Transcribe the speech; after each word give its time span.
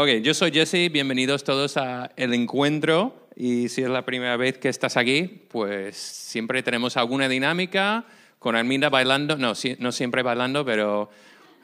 Ok, 0.00 0.08
yo 0.22 0.32
soy 0.32 0.52
Jesse, 0.52 0.92
bienvenidos 0.92 1.42
todos 1.42 1.76
a 1.76 2.12
El 2.14 2.32
Encuentro. 2.32 3.26
Y 3.34 3.68
si 3.68 3.82
es 3.82 3.88
la 3.88 4.04
primera 4.04 4.36
vez 4.36 4.56
que 4.56 4.68
estás 4.68 4.96
aquí, 4.96 5.42
pues 5.48 5.96
siempre 5.96 6.62
tenemos 6.62 6.96
alguna 6.96 7.28
dinámica 7.28 8.04
con 8.38 8.54
Arminda 8.54 8.90
bailando, 8.90 9.36
no, 9.36 9.54
no 9.80 9.90
siempre 9.90 10.22
bailando, 10.22 10.64
pero 10.64 11.10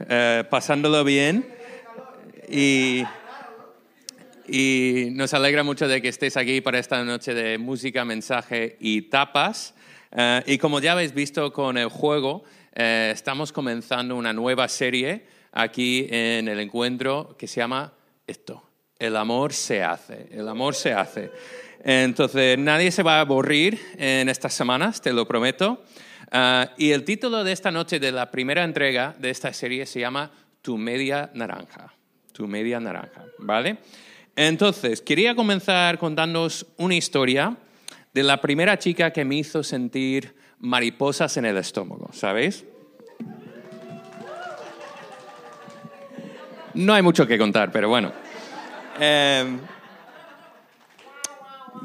eh, 0.08 0.43
pasándolo 0.50 1.04
bien. 1.04 1.46
Y, 2.48 3.04
y, 4.48 5.11
nos 5.12 5.32
alegra 5.32 5.62
mucho 5.62 5.86
de 5.86 6.03
que 6.03 6.08
estés 6.08 6.36
aquí 6.36 6.61
para 6.61 6.80
esta 6.80 7.04
noche 7.04 7.35
de 7.35 7.57
música, 7.57 8.04
mensaje 8.04 8.76
y 8.80 9.03
tapas. 9.03 9.76
Eh, 10.11 10.43
y 10.46 10.58
como 10.58 10.80
ya 10.80 10.94
habéis 10.94 11.14
visto 11.14 11.53
con 11.53 11.79
el 11.79 11.89
juego, 11.89 12.43
eh, 12.75 13.12
estamos 13.14 13.53
comenzando 13.53 14.16
una 14.16 14.32
nueva 14.32 14.66
serie 14.66 15.25
aquí 15.53 16.08
en 16.11 16.48
el 16.48 16.58
encuentro 16.58 17.36
que 17.39 17.46
se 17.46 17.61
llama 17.61 17.93
esto, 18.26 18.62
el 18.98 19.16
amor 19.16 19.52
se 19.52 19.82
hace, 19.82 20.28
el 20.30 20.48
amor 20.48 20.74
se 20.74 20.92
hace. 20.92 21.30
Entonces, 21.82 22.58
nadie 22.58 22.90
se 22.90 23.02
va 23.02 23.18
a 23.18 23.20
aburrir 23.20 23.78
en 23.98 24.28
estas 24.28 24.54
semanas, 24.54 25.00
te 25.00 25.12
lo 25.12 25.26
prometo. 25.26 25.82
Ah, 26.30 26.70
y 26.78 26.92
el 26.92 27.04
título 27.04 27.44
de 27.44 27.52
esta 27.52 27.70
noche, 27.70 28.00
de 28.00 28.12
la 28.12 28.30
primera 28.30 28.64
entrega 28.64 29.14
de 29.18 29.30
esta 29.30 29.52
serie, 29.52 29.84
se 29.86 30.00
llama 30.00 30.30
Tu 30.62 30.78
media 30.78 31.30
naranja. 31.34 31.92
Tu 32.33 32.48
media 32.48 32.80
naranja, 32.80 33.24
¿vale? 33.38 33.78
Entonces, 34.34 35.00
quería 35.00 35.34
comenzar 35.34 35.98
contándoos 35.98 36.66
una 36.78 36.94
historia 36.94 37.56
de 38.12 38.22
la 38.22 38.41
primera 38.41 38.78
chica 38.78 39.12
que 39.12 39.25
me 39.25 39.36
hizo 39.36 39.62
sentir 39.62 40.34
mariposas 40.58 41.36
en 41.36 41.44
el 41.44 41.56
estómago, 41.56 42.11
¿sabéis? 42.12 42.64
No 46.75 46.94
hay 46.94 47.03
mucho 47.03 47.27
que 47.27 47.39
contar, 47.39 47.70
pero 47.70 47.89
bueno. 47.89 48.12
Em, 48.98 49.58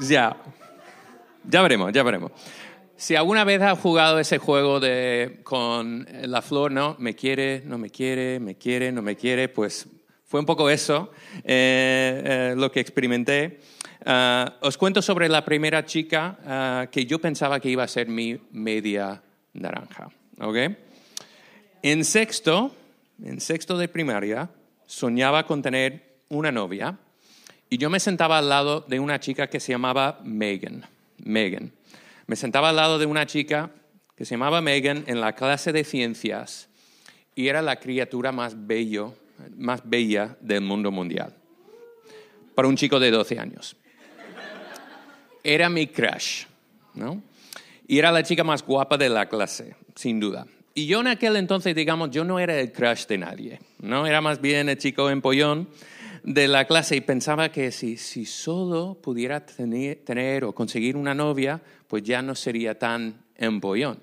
ya. 0.02 0.36
Ya 1.44 1.62
veremos, 1.62 1.92
ya 1.94 2.04
veremos. 2.04 2.32
Si 2.96 3.16
alguna 3.16 3.44
vez 3.44 3.62
has 3.62 3.80
jugado 3.80 4.20
ese 4.20 4.40
juego 4.40 4.80
de 4.80 5.40
con 5.44 6.06
la 6.24 6.42
flor, 6.42 6.72
¿no? 6.72 6.96
Me 7.00 7.16
quiere, 7.16 7.64
no 7.66 7.78
me 7.78 7.90
quiere, 7.90 8.40
me 8.40 8.56
quiere, 8.56 8.92
no 8.92 9.02
me 9.02 9.16
quiere, 9.16 9.48
pues 9.48 9.88
fue 10.26 10.40
un 10.40 10.46
poco 10.46 10.70
eso 10.70 11.12
eh, 11.44 12.22
eh, 12.24 12.54
lo 12.58 12.72
que 12.72 12.80
experimenté. 12.82 13.62
Ah, 14.06 14.58
os 14.62 14.78
cuento 14.78 15.02
sobre 15.02 15.28
la 15.30 15.44
primera 15.44 15.86
chica 15.86 16.38
ah, 16.46 16.88
que 16.92 17.06
yo 17.06 17.20
pensaba 17.20 17.60
que 17.60 17.70
iba 17.70 17.84
a 17.84 17.88
ser 17.88 18.08
mi 18.08 18.40
media 18.52 19.22
naranja. 19.54 20.10
En 21.82 22.04
sexto, 22.04 22.76
en 23.24 23.40
sexto 23.40 23.78
de 23.78 23.88
primaria, 23.88 24.50
soñaba 24.90 25.46
con 25.46 25.62
tener 25.62 26.18
una 26.30 26.52
novia 26.52 26.98
y 27.70 27.78
yo 27.78 27.92
me 27.92 28.00
sentaba 28.00 28.40
al 28.40 28.50
lado 28.50 28.82
de 28.88 29.00
una 29.00 29.20
chica 29.20 29.48
que 29.48 29.60
se 29.60 29.72
llamaba 29.72 30.20
Megan. 30.24 30.84
Megan. 31.24 31.72
Me 32.26 32.36
sentaba 32.36 32.70
al 32.70 32.76
lado 32.76 32.98
de 32.98 33.06
una 33.06 33.28
chica 33.28 33.70
que 34.16 34.26
se 34.26 34.34
llamaba 34.34 34.62
Megan 34.62 35.04
en 35.06 35.22
la 35.22 35.34
clase 35.34 35.72
de 35.72 35.84
ciencias 35.84 36.70
y 37.36 37.48
era 37.48 37.62
la 37.62 37.76
criatura 37.76 38.32
más, 38.32 38.66
bello, 38.66 39.14
más 39.58 39.88
bella 39.88 40.36
del 40.42 40.62
mundo 40.62 40.90
mundial. 40.90 41.36
Para 42.56 42.68
un 42.68 42.76
chico 42.76 43.00
de 43.00 43.12
12 43.12 43.40
años. 43.40 43.76
Era 45.44 45.70
mi 45.70 45.86
crush, 45.86 46.46
¿no? 46.96 47.22
Y 47.88 48.00
era 48.00 48.12
la 48.12 48.24
chica 48.24 48.44
más 48.44 48.66
guapa 48.66 48.98
de 48.98 49.10
la 49.10 49.30
clase, 49.30 49.76
sin 49.96 50.20
duda. 50.20 50.48
Y 50.74 50.88
yo 50.88 51.00
en 51.02 51.08
aquel 51.08 51.36
entonces, 51.36 51.76
digamos, 51.76 52.10
yo 52.10 52.24
no 52.24 52.40
era 52.40 52.60
el 52.60 52.72
crush 52.72 53.06
de 53.06 53.18
nadie, 53.20 53.60
¿no? 53.80 54.06
Era 54.06 54.22
más 54.22 54.42
bien 54.42 54.70
el 54.70 54.78
chico 54.78 55.10
empollón 55.10 55.70
de 56.24 56.48
la 56.48 56.66
clase 56.66 56.96
y 56.96 57.02
pensaba 57.02 57.50
que 57.50 57.72
si, 57.72 57.98
si 57.98 58.26
solo 58.26 58.98
pudiera 59.02 59.46
tener, 59.46 60.44
o 60.44 60.54
conseguir 60.54 60.96
una 60.96 61.14
novia, 61.14 61.62
pues 61.88 62.04
ya 62.04 62.22
no 62.22 62.36
sería 62.36 62.78
tan 62.78 63.24
empollón. 63.36 64.00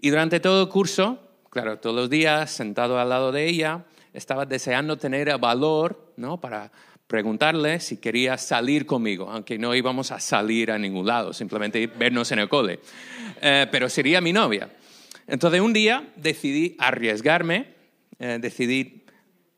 Y 0.00 0.10
durante 0.10 0.40
todo 0.40 0.62
el 0.62 0.68
curso, 0.68 1.18
claro, 1.50 1.78
todos 1.78 1.96
los 1.96 2.10
días, 2.10 2.50
sentado 2.50 2.98
al 2.98 3.08
lado 3.08 3.32
de 3.32 3.46
ella, 3.48 3.84
estaba 4.12 4.46
deseando 4.46 4.96
tener 4.96 5.28
el 5.28 5.38
valor, 5.38 6.12
¿no? 6.16 6.40
Para 6.40 6.70
preguntarle 7.06 7.80
si 7.80 7.98
quería 7.98 8.38
salir 8.38 8.86
conmigo, 8.86 9.30
aunque 9.30 9.58
no 9.58 9.74
íbamos 9.74 10.10
a 10.12 10.20
salir 10.20 10.70
a 10.70 10.78
ningún 10.78 11.06
lado, 11.06 11.32
simplemente 11.32 11.86
vernos 11.86 12.30
en 12.32 12.38
el 12.38 12.48
cole. 12.48 12.80
Eh, 13.40 13.66
pero 13.70 13.88
sería 13.88 14.20
mi 14.20 14.32
novia. 14.32 14.70
Entonces 15.26 15.60
un 15.60 15.72
día 15.72 16.12
decidí 16.16 16.76
arriesgarme, 16.78 17.73
eh, 18.18 18.38
decidí 18.40 19.04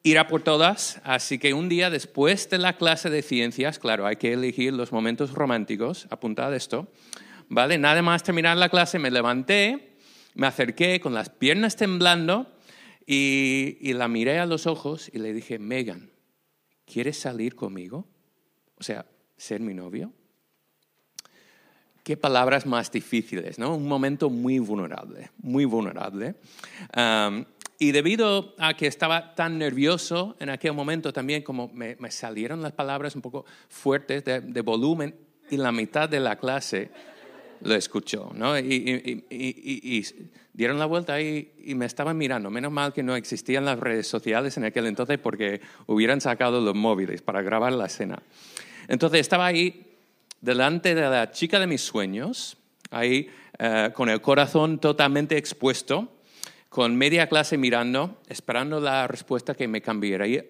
ir 0.03 0.19
a 0.19 0.28
por 0.28 0.43
todas, 0.43 1.00
así 1.03 1.39
que 1.39 1.53
un 1.53 1.69
día 1.69 1.91
después 1.91 2.49
de 2.49 2.59
la 2.59 2.77
clase 2.77 3.11
de 3.11 3.22
ciencias, 3.22 3.78
claro, 3.78 4.06
hay 4.06 4.17
que 4.17 4.33
elegir 4.33 4.72
los 4.72 4.93
momentos 4.93 5.33
románticos, 5.33 6.06
apuntad 6.11 6.55
esto, 6.55 6.93
¿vale? 7.49 7.77
Nada 7.77 8.03
más 8.03 8.22
terminar 8.22 8.56
la 8.56 8.69
clase 8.69 9.00
me 9.00 9.11
levanté, 9.11 9.97
me 10.34 10.47
acerqué 10.47 11.00
con 11.00 11.12
las 11.12 11.28
piernas 11.28 11.75
temblando 11.75 12.55
y, 13.05 13.78
y 13.81 13.95
la 13.95 14.06
miré 14.06 14.39
a 14.39 14.47
los 14.47 14.66
ojos 14.66 15.11
y 15.12 15.19
le 15.19 15.33
dije, 15.33 15.59
Megan, 15.59 16.11
¿quieres 16.84 17.19
salir 17.19 17.56
conmigo? 17.56 18.06
O 18.78 18.84
sea, 18.84 19.06
ser 19.37 19.61
mi 19.61 19.75
novio. 19.75 20.12
Qué 22.03 22.16
palabras 22.16 22.66
más 22.66 22.93
difíciles, 22.93 23.59
¿no? 23.59 23.75
Un 23.75 23.89
momento 23.89 24.31
muy 24.31 24.61
vulnerable, 24.61 25.31
muy 25.39 25.65
vulnerable. 25.65 26.37
Y 27.78 27.92
debido 27.92 28.54
a 28.59 28.75
que 28.75 28.87
estaba 28.87 29.34
tan 29.34 29.59
nervioso 29.59 30.37
en 30.41 30.48
aquel 30.48 30.72
momento 30.72 31.12
también, 31.12 31.42
como 31.42 31.70
me, 31.75 31.97
salieron 32.10 32.62
las 32.62 32.72
palabras 32.72 33.14
un 33.14 33.22
poco 33.22 33.44
fuertes 33.69 34.25
de, 34.25 34.60
volumen, 34.62 35.14
y 35.50 35.56
la 35.59 35.72
mitad 35.72 36.09
de 36.09 36.19
la 36.19 36.36
clase 36.36 36.91
lo 37.60 37.75
escuchó, 37.75 38.32
¿no? 38.34 38.59
Y, 38.59 40.04
dieron 40.53 40.78
la 40.78 40.86
vuelta 40.86 41.20
y, 41.20 41.53
me 41.75 41.84
estaban 41.84 42.16
mirando. 42.16 42.50
Menos 42.50 42.72
mal 42.72 42.92
que 42.92 43.03
no 43.03 43.15
existían 43.15 43.66
las 43.66 43.78
redes 43.78 44.06
sociales 44.06 44.56
en 44.56 44.65
aquel 44.65 44.86
entonces 44.86 45.19
porque 45.19 45.60
hubieran 45.86 46.20
sacado 46.20 46.60
los 46.60 46.75
móviles 46.75 47.20
para 47.20 47.42
grabar 47.42 47.72
la 47.72 47.86
escena. 47.86 48.22
Entonces 48.88 49.20
estaba 49.20 49.47
ahí 49.47 49.86
delante 50.41 50.94
de 50.94 51.03
la 51.03 51.31
chica 51.31 51.60
de 51.60 51.66
mis 51.66 51.82
sueños, 51.82 52.56
ahí 52.91 53.28
eh, 53.59 53.91
con 53.94 54.09
el 54.09 54.20
corazón 54.20 54.78
totalmente 54.78 55.36
expuesto, 55.36 56.16
con 56.76 56.94
media 56.94 57.26
clase 57.26 57.56
mirando, 57.56 58.20
esperando 58.28 58.81
la 58.81 59.09
respuesta 59.09 59.54
que 59.54 59.66
me 59.66 59.81
cambiaría, 59.81 60.44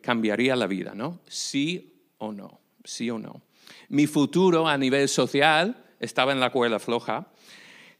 cambiaría 0.00 0.56
la 0.56 0.66
vida, 0.66 0.94
¿no? 0.94 1.20
Sí 1.28 2.06
o 2.16 2.32
no, 2.32 2.62
sí 2.84 3.10
o 3.10 3.18
no. 3.18 3.42
Mi 3.90 4.06
futuro 4.06 4.66
a 4.66 4.78
nivel 4.78 5.10
social 5.10 5.84
estaba 6.00 6.32
en 6.32 6.40
la 6.40 6.48
cuerda 6.52 6.78
floja. 6.78 7.26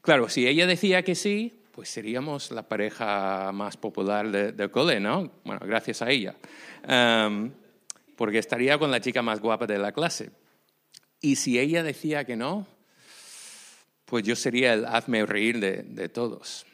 Claro, 0.01 0.29
si 0.29 0.47
ella 0.47 0.65
decía 0.65 1.03
que 1.03 1.13
sí, 1.13 1.61
pues 1.71 1.89
seríamos 1.89 2.49
la 2.49 2.67
pareja 2.67 3.51
más 3.51 3.77
popular 3.77 4.31
del 4.31 4.71
cole, 4.71 4.99
¿no? 4.99 5.31
Bueno, 5.43 5.61
gracias 5.63 6.01
a 6.01 6.09
ella. 6.09 6.33
Em, 6.87 7.51
porque 8.15 8.39
estaría 8.39 8.79
con 8.79 8.89
la 8.89 8.99
chica 8.99 9.21
más 9.21 9.41
guapa 9.41 9.67
de 9.67 9.77
la 9.77 9.91
clase. 9.91 10.31
Y 11.21 11.35
si 11.35 11.59
ella 11.59 11.83
decía 11.83 12.25
que 12.25 12.35
no, 12.35 12.65
pues 14.05 14.23
yo 14.23 14.35
sería 14.35 14.73
el 14.73 14.85
hazme 14.87 15.23
reír 15.27 15.59
de, 15.59 16.09
todos. 16.09 16.65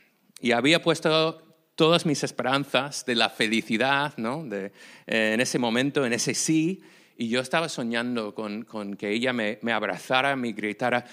Y 0.45 0.51
había 0.51 0.79
puesto 0.79 1.41
todas 1.73 2.05
mis 2.05 2.23
esperanzas 2.23 3.03
de 3.03 3.15
la 3.15 3.31
felicidad, 3.31 4.13
¿no? 4.17 4.45
Eh, 4.51 4.71
en 5.07 5.41
ese 5.41 5.57
momento, 5.57 6.05
en 6.05 6.13
ese 6.13 6.35
sí, 6.35 6.83
y 7.17 7.29
yo 7.29 7.41
estaba 7.41 7.67
soñando 7.67 8.35
con, 8.35 8.95
que 8.95 9.09
ella 9.09 9.33
me, 9.33 9.57
me, 9.63 9.71
abrazara, 9.71 10.35
me 10.35 10.51
gritara, 10.51 11.03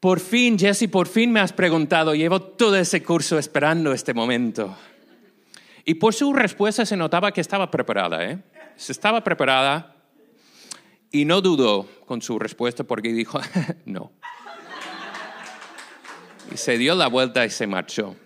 por 0.00 0.20
fin, 0.20 0.58
Jesse, 0.58 0.88
por 0.90 1.06
fin 1.06 1.30
me 1.30 1.40
has 1.40 1.52
preguntado, 1.52 2.14
llevo 2.14 2.40
todo 2.40 2.76
ese 2.76 3.02
curso 3.02 3.38
esperando 3.38 3.92
este 3.92 4.14
momento. 4.14 4.74
Y 5.84 5.96
por 5.96 6.14
su 6.14 6.32
respuesta 6.32 6.86
se 6.86 6.96
notaba 6.96 7.30
que 7.30 7.42
estaba 7.42 7.70
preparada, 7.70 8.24
¿eh? 8.24 8.38
Se 8.76 8.92
estaba 8.92 9.22
preparada 9.22 9.96
y 11.10 11.26
no 11.26 11.42
dudó 11.42 11.86
con 12.06 12.22
su 12.22 12.38
respuesta 12.38 12.84
porque 12.84 13.12
dijo, 13.12 13.38
no. 13.84 14.12
Y 16.50 16.56
se 16.56 16.78
dio 16.78 16.94
la 16.94 17.08
vuelta 17.08 17.44
y 17.44 17.50
se 17.50 17.66
marchó. 17.66 18.16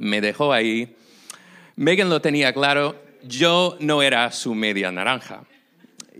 Me 0.00 0.20
dejó 0.20 0.52
ahí. 0.52 0.96
Megan 1.76 2.10
lo 2.10 2.20
tenía 2.20 2.52
claro, 2.52 2.96
yo 3.22 3.76
no 3.80 4.02
era 4.02 4.32
su 4.32 4.54
media 4.54 4.90
naranja. 4.90 5.44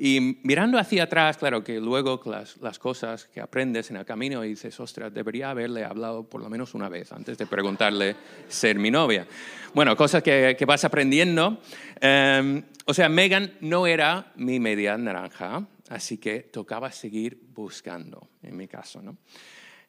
Y 0.02 0.38
mirando 0.44 0.78
hacia 0.78 1.02
atrás, 1.02 1.36
claro 1.36 1.62
que 1.62 1.78
luego 1.78 2.22
las, 2.24 2.78
cosas 2.78 3.26
que 3.26 3.40
aprendes 3.40 3.90
en 3.90 3.98
el 3.98 4.06
camino 4.06 4.42
y 4.42 4.48
dices, 4.48 4.80
ostras, 4.80 5.12
debería 5.12 5.50
haberle 5.50 5.84
hablado 5.84 6.26
por 6.26 6.40
lo 6.40 6.48
menos 6.48 6.72
una 6.72 6.88
vez 6.88 7.12
antes 7.12 7.36
de 7.36 7.46
preguntarle 7.46 8.16
ser 8.48 8.78
mi 8.78 8.90
novia. 8.90 9.26
Bueno, 9.74 9.94
cosas 9.96 10.22
que, 10.22 10.56
que 10.58 10.64
vas 10.64 10.84
aprendiendo. 10.84 11.58
Em, 12.00 12.62
o 12.86 12.94
sea, 12.94 13.10
Megan 13.10 13.52
no 13.60 13.86
era 13.86 14.32
mi 14.36 14.58
media 14.58 14.96
naranja, 14.96 15.66
así 15.90 16.16
que 16.16 16.40
tocaba 16.40 16.90
seguir 16.92 17.38
buscando, 17.54 18.30
en 18.42 18.56
mi 18.56 18.68
caso. 18.68 19.02
¿no? 19.02 19.18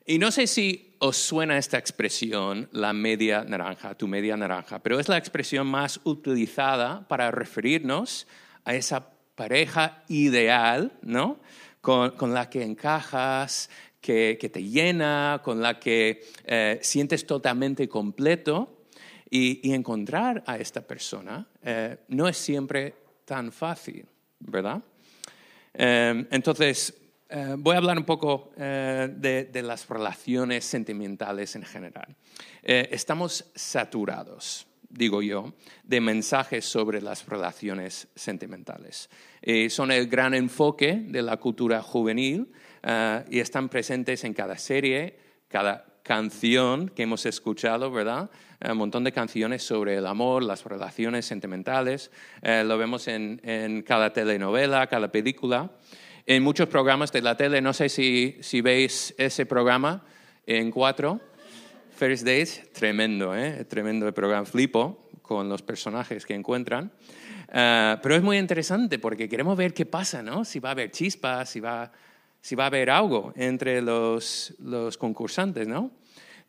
Y 0.05 0.17
no 0.17 0.31
sé 0.31 0.47
si 0.47 0.95
os 0.99 1.17
suena 1.17 1.57
esta 1.57 1.77
expresión, 1.77 2.69
la 2.71 2.93
media 2.93 3.43
naranja, 3.43 3.95
tu 3.95 4.07
media 4.07 4.35
naranja, 4.35 4.79
pero 4.79 4.99
es 4.99 5.09
la 5.09 5.17
expresión 5.17 5.67
más 5.67 5.99
utilizada 6.03 7.07
para 7.07 7.31
referirnos 7.31 8.27
a 8.65 8.75
esa 8.75 9.09
pareja 9.35 10.03
ideal, 10.07 10.91
¿no? 11.01 11.39
Con, 11.81 12.33
la 12.33 12.49
que 12.49 12.61
encajas, 12.61 13.69
que, 13.99 14.37
te 14.51 14.63
llena, 14.63 15.41
con 15.43 15.61
la 15.61 15.79
que 15.79 16.23
eh, 16.45 16.79
sientes 16.81 17.25
totalmente 17.25 17.87
completo. 17.87 18.77
Y, 19.33 19.71
encontrar 19.71 20.43
a 20.45 20.57
esta 20.57 20.81
persona 20.81 21.47
eh, 21.63 21.97
no 22.09 22.27
es 22.27 22.35
siempre 22.35 22.93
tan 23.23 23.53
fácil, 23.53 24.05
¿verdad? 24.39 24.83
Eh, 25.73 26.27
entonces, 26.31 27.00
voy 27.57 27.75
a 27.75 27.77
hablar 27.77 27.97
un 27.97 28.03
poco 28.03 28.51
de, 28.57 29.49
de, 29.51 29.61
las 29.61 29.87
relaciones 29.87 30.65
sentimentales 30.65 31.55
en 31.55 31.63
general. 31.63 32.15
estamos 32.63 33.51
saturados 33.55 34.67
digo 34.93 35.21
yo, 35.21 35.53
de 35.83 36.01
mensajes 36.01 36.65
sobre 36.65 37.01
las 37.01 37.25
relaciones 37.25 38.07
sentimentales. 38.15 39.09
Eh, 39.41 39.69
son 39.69 39.91
el 39.91 40.07
gran 40.07 40.33
enfoque 40.33 41.03
de 41.07 41.21
la 41.21 41.37
cultura 41.37 41.81
juvenil 41.81 42.51
eh, 42.83 43.23
y 43.29 43.39
están 43.39 43.69
presentes 43.69 44.23
en 44.23 44.33
cada 44.33 44.57
serie, 44.57 45.17
cada 45.47 45.85
canción 46.03 46.89
que 46.89 47.03
hemos 47.03 47.25
escuchado, 47.25 47.91
¿verdad? 47.91 48.29
Un 48.69 48.77
montón 48.77 49.03
de 49.03 49.11
canciones 49.11 49.63
sobre 49.63 49.95
el 49.95 50.05
amor, 50.05 50.43
las 50.43 50.63
relaciones 50.65 51.25
sentimentales. 51.25 52.11
Eh, 52.41 52.63
lo 52.65 52.77
vemos 52.77 53.07
en, 53.07 53.39
en, 53.43 53.81
cada 53.81 54.13
telenovela, 54.13 54.85
cada 54.87 55.11
película. 55.11 55.71
En 56.25 56.43
muchos 56.43 56.67
programas 56.67 57.11
de 57.11 57.21
la 57.21 57.35
tele, 57.35 57.61
no 57.61 57.73
sé 57.73 57.89
si, 57.89 58.37
si 58.41 58.61
veis 58.61 59.13
ese 59.17 59.45
programa 59.45 60.03
en 60.45 60.71
cuatro 60.71 61.19
First 61.95 62.25
Days, 62.25 62.63
tremendo, 62.73 63.35
¿eh? 63.35 63.65
tremendo 63.65 64.07
el 64.07 64.13
programa. 64.13 64.45
Flipo 64.45 65.07
con 65.21 65.47
los 65.49 65.61
personajes 65.61 66.25
que 66.25 66.33
encuentran. 66.33 66.91
Eh, 67.53 67.97
pero 68.01 68.15
es 68.15 68.23
muy 68.23 68.37
interesante 68.37 68.97
porque 68.97 69.29
queremos 69.29 69.55
ver 69.55 69.73
qué 69.73 69.85
pasa, 69.85 70.23
¿no? 70.23 70.43
Si 70.43 70.59
va 70.59 70.69
a 70.69 70.71
haber 70.71 70.91
chispas, 70.91 71.49
si 71.49 71.59
va, 71.59 71.91
si 72.41 72.55
va 72.55 72.63
a 72.63 72.67
haber 72.67 72.89
algo 72.89 73.33
entre 73.35 73.81
los, 73.81 74.55
los 74.59 74.97
concursantes, 74.97 75.67
¿no? 75.67 75.91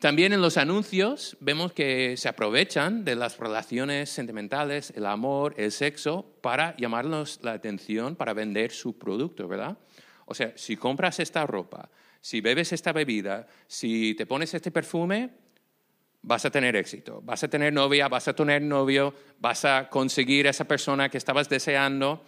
También 0.02 0.32
en 0.32 0.40
los 0.40 0.56
anuncios 0.56 1.36
vemos 1.38 1.72
que 1.72 2.16
se 2.16 2.28
aprovechan 2.28 3.04
de 3.04 3.14
las 3.14 3.38
relaciones 3.38 4.10
sentimentales, 4.10 4.92
el 4.96 5.06
amor, 5.06 5.54
el 5.56 5.70
sexo, 5.70 6.26
para 6.40 6.76
llamarnos 6.76 7.38
la 7.42 7.52
atención, 7.52 8.16
para 8.16 8.32
vender 8.32 8.72
su 8.72 8.98
producto, 8.98 9.46
¿verdad? 9.46 9.78
O 10.26 10.34
sea, 10.34 10.54
si 10.56 10.76
compras 10.76 11.20
esta 11.20 11.46
ropa, 11.46 11.88
si 12.20 12.40
bebes 12.40 12.72
esta 12.72 12.92
bebida, 12.92 13.46
si 13.68 14.16
te 14.16 14.26
pones 14.26 14.52
este 14.54 14.72
perfume, 14.72 15.30
vas 16.22 16.44
a 16.44 16.50
tener 16.50 16.74
éxito, 16.74 17.20
vas 17.22 17.44
a 17.44 17.48
tener 17.48 17.72
novia, 17.72 18.08
vas 18.08 18.26
a 18.26 18.34
tener 18.34 18.60
novio, 18.60 19.14
vas 19.38 19.64
a 19.64 19.88
conseguir 19.88 20.48
esa 20.48 20.64
persona 20.64 21.10
que 21.10 21.18
estabas 21.18 21.48
deseando. 21.48 22.24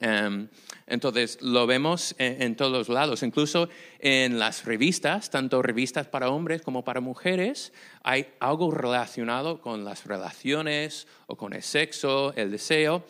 Em, 0.00 0.48
entonces, 0.86 1.38
lo 1.42 1.66
vemos 1.66 2.14
en, 2.18 2.54
todos 2.54 2.88
lados, 2.88 3.22
incluso 3.22 3.68
en 3.98 4.38
las 4.38 4.64
revistas, 4.64 5.30
tanto 5.30 5.62
revistas 5.62 6.06
para 6.06 6.30
hombres 6.30 6.62
como 6.62 6.84
para 6.84 7.00
mujeres, 7.00 7.72
hay 8.02 8.26
algo 8.38 8.70
relacionado 8.70 9.60
con 9.60 9.84
las 9.84 10.06
relaciones 10.06 11.06
o 11.26 11.36
con 11.36 11.52
el 11.52 11.62
sexo, 11.62 12.32
el 12.36 12.50
deseo. 12.50 13.04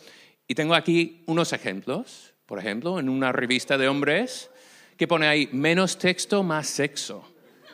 Y 0.49 0.55
tengo 0.55 0.75
aquí 0.75 1.23
unos 1.27 1.53
ejemplos. 1.53 2.33
Por 2.47 2.59
ejemplo, 2.59 3.01
en 3.01 3.09
una 3.09 3.33
revista 3.33 3.77
de 3.77 3.89
hombres 3.89 4.51
que 4.97 5.09
pone 5.09 5.27
ahí 5.27 5.49
menos 5.53 5.99
texto, 5.99 6.43
más 6.43 6.69
sexo. 6.69 7.29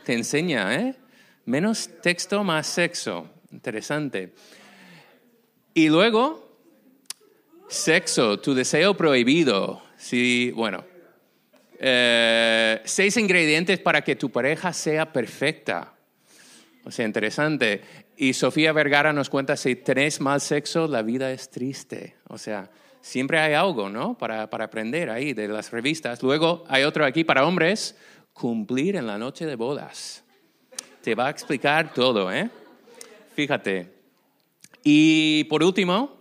Te 0.05 0.15
enseña, 0.15 0.75
¿eh? 0.75 0.97
Menos 1.45 1.91
texto, 2.01 2.43
más 2.43 2.67
sexo. 2.67 3.31
Interesante. 3.53 4.33
Y 5.75 5.89
luego, 5.89 6.52
sexo, 7.73 8.39
tu 8.39 8.55
deseo 8.55 8.97
prohibido. 8.97 9.83
Sí, 9.97 10.53
bueno. 10.55 10.85
Eh, 11.79 12.81
seis 12.85 13.17
ingredientes 13.17 13.81
para 13.81 14.03
que 14.03 14.17
tu 14.17 14.31
pareja 14.31 14.73
sea 14.73 15.13
perfecta. 15.13 15.95
O 16.85 16.91
sea, 16.91 17.07
interesante. 17.07 17.83
Y 18.17 18.35
Sofía 18.35 18.73
Vergara 18.73 19.13
nos 19.13 19.29
cuenta, 19.29 19.57
si 19.57 19.77
tenés 19.77 20.21
mal 20.21 20.41
sexo, 20.41 20.87
la 20.87 21.03
vida 21.03 21.33
es 21.33 21.51
triste. 21.51 22.17
O 22.29 22.39
sea, 22.39 22.71
siempre 23.01 23.41
hay 23.41 23.55
algo, 23.55 23.89
¿no? 23.89 24.17
Para, 24.17 24.49
para 24.51 24.67
aprender 24.67 25.11
ahí 25.11 25.33
de 25.33 25.49
las 25.49 25.71
revistas. 25.71 26.23
Luego 26.23 26.65
hay 26.69 26.85
otro 26.85 27.05
aquí 27.05 27.25
para 27.25 27.47
hombres, 27.47 27.97
cumplir 28.33 28.97
en 28.97 29.07
la 29.07 29.19
noche 29.19 29.47
de 29.47 29.57
bodas 29.57 30.23
te 31.03 31.15
va 31.15 31.27
a 31.27 31.31
explicar 31.31 31.93
todo, 31.93 32.33
¿eh? 32.33 32.49
Fíjate. 33.35 33.93
Y 34.85 35.45
por 35.45 35.63
último, 35.63 36.17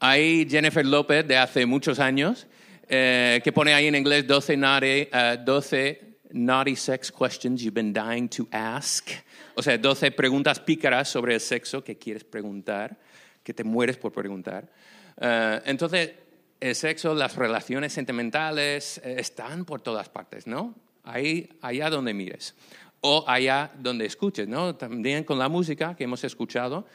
hay 0.00 0.46
Jennifer 0.48 0.84
López 0.84 1.26
de 1.26 1.36
hace 1.36 1.66
muchos 1.66 1.98
años, 1.98 2.46
eh, 2.88 3.40
que 3.42 3.52
pone 3.52 3.74
ahí 3.74 3.86
en 3.86 3.94
inglés 3.94 4.26
12 4.26 4.56
naughty, 4.56 5.08
12 5.44 6.00
uh, 6.00 6.06
naughty 6.32 6.76
sex 6.76 7.10
questions 7.10 7.62
you've 7.62 7.74
been 7.74 7.92
dying 7.92 8.28
to 8.28 8.46
ask. 8.50 9.10
O 9.54 9.62
sea, 9.62 9.76
12 9.76 10.12
preguntas 10.12 10.60
pícaras 10.60 11.08
sobre 11.08 11.34
el 11.34 11.40
sexo 11.40 11.82
que 11.82 11.98
quieres 11.98 12.24
preguntar, 12.24 12.96
que 13.42 13.52
te 13.52 13.64
mueres 13.64 13.96
por 13.96 14.12
preguntar. 14.12 14.68
Uh, 15.16 15.60
entonces, 15.64 16.12
el 16.60 16.74
sexo, 16.74 17.14
las 17.14 17.36
relaciones 17.36 17.92
sentimentales 17.92 19.00
eh, 19.04 19.16
están 19.18 19.64
por 19.64 19.80
todas 19.80 20.08
partes, 20.08 20.46
¿no? 20.46 20.74
Ahí, 21.04 21.48
allá 21.60 21.90
donde 21.90 22.14
mires 22.14 22.54
o 23.00 23.24
allá 23.28 23.70
donde 23.78 24.06
escuches, 24.06 24.48
¿no? 24.48 24.74
También 24.74 25.24
con 25.24 25.38
la 25.38 25.48
música 25.48 25.94
que 25.94 26.04
hemos 26.04 26.24
escuchado, 26.24 26.86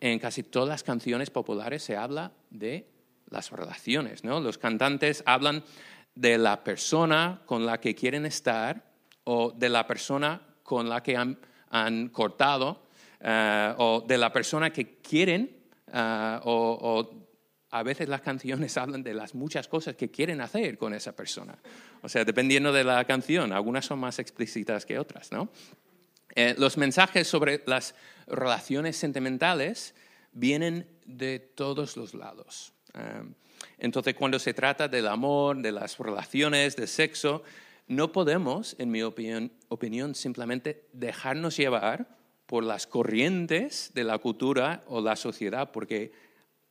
en 0.00 0.18
casi 0.18 0.42
todas 0.42 0.68
las 0.68 0.82
canciones 0.82 1.30
populares 1.30 1.82
se 1.82 1.96
habla 1.96 2.32
de 2.50 2.88
las 3.30 3.50
relaciones, 3.50 4.24
¿no? 4.24 4.40
Los 4.40 4.58
cantantes 4.58 5.22
hablan 5.26 5.64
de 6.14 6.38
la 6.38 6.62
persona 6.64 7.42
con 7.46 7.66
la 7.66 7.80
que 7.80 7.94
quieren 7.94 8.26
estar 8.26 8.82
o 9.24 9.50
de 9.50 9.68
la 9.68 9.86
persona 9.86 10.40
con 10.62 10.88
la 10.88 11.02
que 11.02 11.16
han, 11.16 11.38
cortado 12.08 12.86
eh, 13.20 13.74
o 13.76 14.04
de 14.06 14.18
la 14.18 14.32
persona 14.32 14.70
que 14.70 14.98
quieren 14.98 15.56
eh, 15.92 16.40
o 16.44 17.26
a 17.70 17.82
veces 17.82 18.08
las 18.08 18.22
canciones 18.22 18.76
hablan 18.78 19.02
de 19.02 19.14
las 19.14 19.34
muchas 19.34 19.68
cosas 19.68 19.96
que 19.96 20.10
quieren 20.10 20.40
hacer 20.40 20.78
con 20.78 20.94
esa 20.94 21.14
persona. 21.14 21.58
O 22.02 22.08
sea, 22.08 22.24
dependiendo 22.24 22.72
de 22.72 22.84
la 22.84 23.04
canción, 23.04 23.52
algunas 23.52 23.84
son 23.84 23.98
más 23.98 24.18
explícitas 24.18 24.86
que 24.86 24.98
otras, 24.98 25.32
¿no? 25.32 25.50
Eh, 26.36 26.54
los 26.58 26.76
mensajes 26.76 27.26
sobre 27.26 27.62
las 27.66 27.94
relaciones 28.26 28.96
sentimentales 28.96 29.94
vienen 30.32 30.86
de 31.06 31.38
todos 31.38 31.96
los 31.96 32.12
lados. 32.12 32.74
Eh, 32.92 33.22
entonces, 33.78 34.14
cuando 34.14 34.38
se 34.38 34.52
trata 34.52 34.86
del 34.86 35.08
amor, 35.08 35.56
de 35.62 35.72
las 35.72 35.98
relaciones, 35.98 36.76
del 36.76 36.88
sexo, 36.88 37.42
no 37.88 38.12
podemos, 38.12 38.76
en 38.78 38.90
mi 38.90 39.02
opinión, 39.02 39.50
opinión, 39.68 40.14
simplemente 40.14 40.86
dejarnos 40.92 41.56
llevar 41.56 42.06
por 42.44 42.64
las 42.64 42.86
corrientes 42.86 43.92
de 43.94 44.04
la 44.04 44.18
cultura 44.18 44.84
o 44.88 45.00
la 45.00 45.16
sociedad, 45.16 45.72
porque 45.72 46.12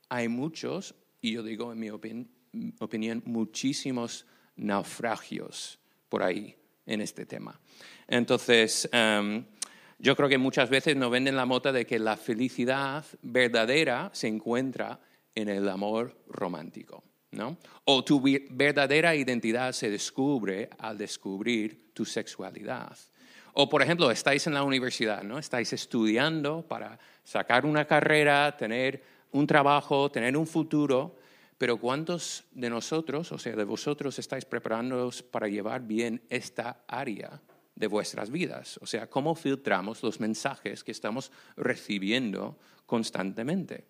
hay 0.08 0.28
muchos, 0.28 0.94
y 1.20 1.32
yo 1.32 1.42
digo 1.42 1.72
en 1.72 1.80
mi 1.80 1.90
opinión, 1.90 3.22
muchísimos 3.24 4.26
naufragios 4.54 5.80
por 6.08 6.22
ahí 6.22 6.56
en 6.86 7.00
este 7.00 7.26
tema. 7.26 7.60
Entonces, 8.06 8.88
em, 8.92 9.44
yo 9.98 10.14
creo 10.16 10.28
que 10.28 10.38
muchas 10.38 10.68
veces 10.68 10.96
nos 10.96 11.10
venden 11.10 11.36
la 11.36 11.46
mota 11.46 11.72
de 11.72 11.86
que 11.86 11.98
la 11.98 12.16
felicidad 12.16 13.04
verdadera 13.22 14.10
se 14.12 14.28
encuentra 14.28 15.00
en 15.34 15.48
el 15.48 15.68
amor 15.68 16.16
romántico. 16.28 17.02
¿no? 17.32 17.56
O 17.84 18.04
tu 18.04 18.22
verdadera 18.50 19.14
identidad 19.14 19.72
se 19.72 19.90
descubre 19.90 20.70
al 20.78 20.96
descubrir 20.98 21.92
tu 21.92 22.04
sexualidad. 22.04 22.96
O, 23.52 23.68
por 23.68 23.82
ejemplo, 23.82 24.10
estáis 24.10 24.46
en 24.46 24.54
la 24.54 24.62
universidad, 24.62 25.22
¿no? 25.22 25.38
Estáis 25.38 25.72
estudiando 25.72 26.62
para 26.62 26.98
sacar 27.24 27.64
una 27.64 27.86
carrera, 27.86 28.54
tener 28.56 29.02
un 29.32 29.46
trabajo, 29.46 30.10
tener 30.10 30.36
un 30.36 30.46
futuro, 30.46 31.16
pero 31.56 31.78
¿cuántos 31.78 32.44
de 32.52 32.68
nosotros, 32.68 33.32
o 33.32 33.38
sea, 33.38 33.56
de 33.56 33.64
vosotros, 33.64 34.18
estáis 34.18 34.44
preparándoos 34.44 35.22
para 35.22 35.48
llevar 35.48 35.82
bien 35.82 36.22
esta 36.28 36.82
área 36.86 37.40
de 37.76 37.86
vuestras 37.86 38.30
vidas? 38.30 38.78
O 38.82 38.86
sea, 38.86 39.08
¿cómo 39.08 39.36
filtramos 39.36 40.02
los 40.02 40.18
mensajes 40.18 40.82
que 40.82 40.92
estamos 40.92 41.30
recibiendo 41.56 42.58
constantemente? 42.86 43.84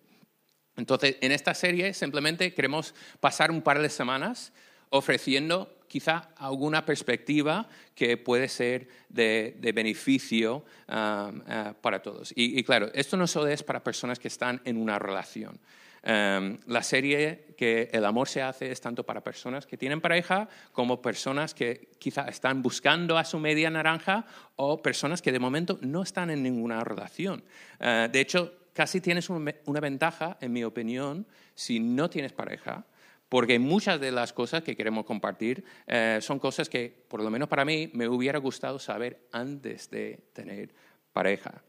Entonces, 0.75 1.17
en 1.21 1.31
esta 1.31 1.55
serie 1.55 1.93
simplemente 1.93 2.53
queremos 2.53 2.93
pasar 3.19 3.49
un 3.49 3.63
par 3.63 3.81
de 3.81 3.89
semanas 3.89 4.53
ofreciendo 4.89 5.77
quizá 5.87 6.29
alguna 6.37 6.85
perspectiva 6.85 7.67
que 7.95 8.17
puede 8.17 8.47
ser 8.47 8.87
de, 9.09 9.57
beneficio 9.73 10.65
um, 10.87 11.39
uh, 11.39 11.73
para 11.81 12.01
todos. 12.01 12.31
Y, 12.35 12.63
claro, 12.63 12.91
esto 12.93 13.17
no 13.17 13.25
solo 13.25 13.47
es 13.47 13.63
para 13.63 13.83
personas 13.83 14.19
que 14.19 14.27
están 14.27 14.61
en 14.65 14.77
una 14.77 14.99
relación. 14.99 15.59
Um, 16.07 16.57
la 16.67 16.83
serie 16.83 17.53
que 17.57 17.89
el 17.91 18.05
amor 18.05 18.29
se 18.29 18.41
hace 18.41 18.71
es 18.71 18.79
tanto 18.79 19.03
para 19.03 19.21
personas 19.21 19.67
que 19.67 19.75
tienen 19.75 19.99
pareja 19.99 20.47
como 20.71 21.01
personas 21.01 21.53
que 21.53 21.89
quizá 21.99 22.29
están 22.29 22.61
buscando 22.61 23.17
a 23.17 23.25
su 23.25 23.39
media 23.39 23.69
naranja 23.69 24.25
o 24.55 24.81
personas 24.81 25.21
que 25.21 25.33
de 25.33 25.39
momento 25.39 25.77
no 25.81 26.03
están 26.03 26.29
en 26.29 26.43
ninguna 26.43 26.81
relación. 26.85 27.43
Uh, 27.81 28.09
de 28.09 28.21
hecho, 28.21 28.53
casi 28.71 29.01
tienes 29.01 29.29
una 29.29 29.79
ventaja, 29.81 30.37
en 30.39 30.53
mi 30.53 30.63
opinión, 30.63 31.25
si 31.55 31.79
no 31.81 32.09
tienes 32.09 32.31
pareja, 32.31 32.85
porque 33.27 33.59
muchas 33.59 33.99
de 33.99 34.11
las 34.11 34.33
cosas 34.33 34.63
que 34.63 34.75
queremos 34.75 35.05
compartir 35.05 35.63
eh, 35.87 36.19
son 36.21 36.39
cosas 36.39 36.69
que, 36.69 36.93
por 37.07 37.21
lo 37.21 37.29
menos 37.29 37.49
para 37.49 37.65
mí, 37.65 37.89
me 37.93 38.07
hubiera 38.07 38.39
gustado 38.39 38.79
saber 38.79 39.27
antes 39.31 39.89
de 39.89 40.19
tener 40.31 40.73
pareja. 41.11 41.63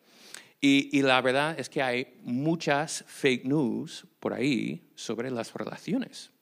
Y, 0.61 1.03
la 1.03 1.21
verdad 1.21 1.59
es 1.59 1.69
que 1.69 1.83
hay 1.83 2.19
muchas 2.23 3.05
fake 3.07 3.45
news 3.45 4.07
por 4.19 4.33
ahí 4.33 4.83
sobre 4.97 5.31
las 5.31 5.53
relaciones. 5.55 6.33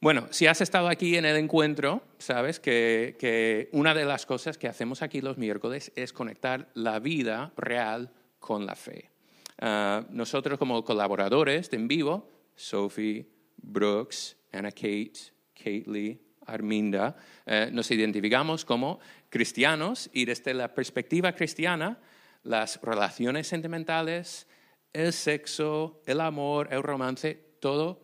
Bueno, 0.00 0.28
si 0.30 0.46
has 0.46 0.60
estado 0.62 0.88
aquí 0.88 1.16
en 1.16 1.26
el 1.26 1.36
encuentro, 1.36 2.02
sabes 2.18 2.58
que, 2.58 3.68
una 3.72 3.94
de 3.94 4.06
las 4.06 4.24
cosas 4.24 4.56
que 4.56 4.68
hacemos 4.68 5.02
aquí 5.02 5.20
los 5.20 5.36
miércoles 5.36 5.92
es 5.94 6.12
conectar 6.12 6.68
la 6.74 6.98
vida 6.98 7.52
real 7.56 8.10
con 8.38 8.64
la 8.64 8.74
fe. 8.74 9.10
Ah, 9.58 10.06
nosotros 10.10 10.58
como 10.58 10.84
colaboradores 10.84 11.70
de 11.70 11.76
En 11.76 11.88
Vivo, 11.88 12.30
Sophie, 12.54 13.26
Brooks, 13.56 14.36
Anna 14.52 14.70
Kate, 14.70 15.12
Kate 15.54 15.84
Lee, 15.86 16.20
Arminda, 16.46 17.16
eh, 17.44 17.68
nos 17.72 17.90
identificamos 17.90 18.64
como 18.64 19.00
cristianos 19.28 20.08
y 20.12 20.24
desde 20.24 20.54
la 20.54 20.72
perspectiva 20.72 21.32
cristiana 21.32 21.98
las 22.46 22.80
relaciones 22.80 23.48
sentimentales, 23.48 24.46
el 24.92 25.12
sexo, 25.12 26.00
el 26.06 26.20
amor, 26.20 26.68
el 26.70 26.82
romance, 26.82 27.34
todo, 27.60 28.00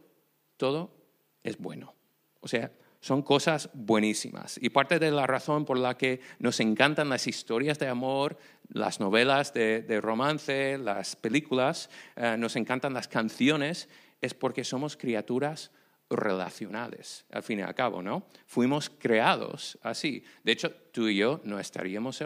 todo 0.57 0.95
es 1.43 1.59
bueno. 1.59 1.95
O 2.41 2.49
sea, 2.49 2.71
son 3.01 3.23
cosas 3.23 3.71
buenísimas. 3.73 4.59
Y 4.61 4.71
parte 4.71 4.99
de 4.99 5.11
la 5.11 5.27
razón 5.27 5.65
por 5.65 5.79
la 5.79 5.97
que 5.97 6.21
nos 6.39 6.61
encantan 6.61 7.09
las 7.09 7.27
historias 7.27 7.79
de 7.79 7.89
amor, 7.89 8.37
las 8.69 9.01
novelas 9.01 9.53
de, 9.53 10.01
romance, 10.01 10.79
las 10.79 11.17
películas, 11.17 11.89
eh, 12.17 12.37
nos 12.39 12.57
encantan 12.57 12.95
las 12.95 13.09
canciones, 13.09 13.89
es 14.21 14.35
porque 14.35 14.65
somos 14.65 14.97
criaturas 14.97 15.71
relacionales, 16.17 17.25
al 17.31 17.43
fin 17.43 17.61
y 17.61 17.63
al 17.63 17.75
cabo, 17.75 18.03
¿no? 18.03 18.25
Fuimos 18.47 18.91
creados 18.91 19.79
así. 19.83 20.25
De 20.45 20.53
hecho, 20.53 20.71
tú 20.93 21.09
y 21.09 21.17
yo 21.17 21.41
no 21.45 21.59
estaríamos 21.59 22.23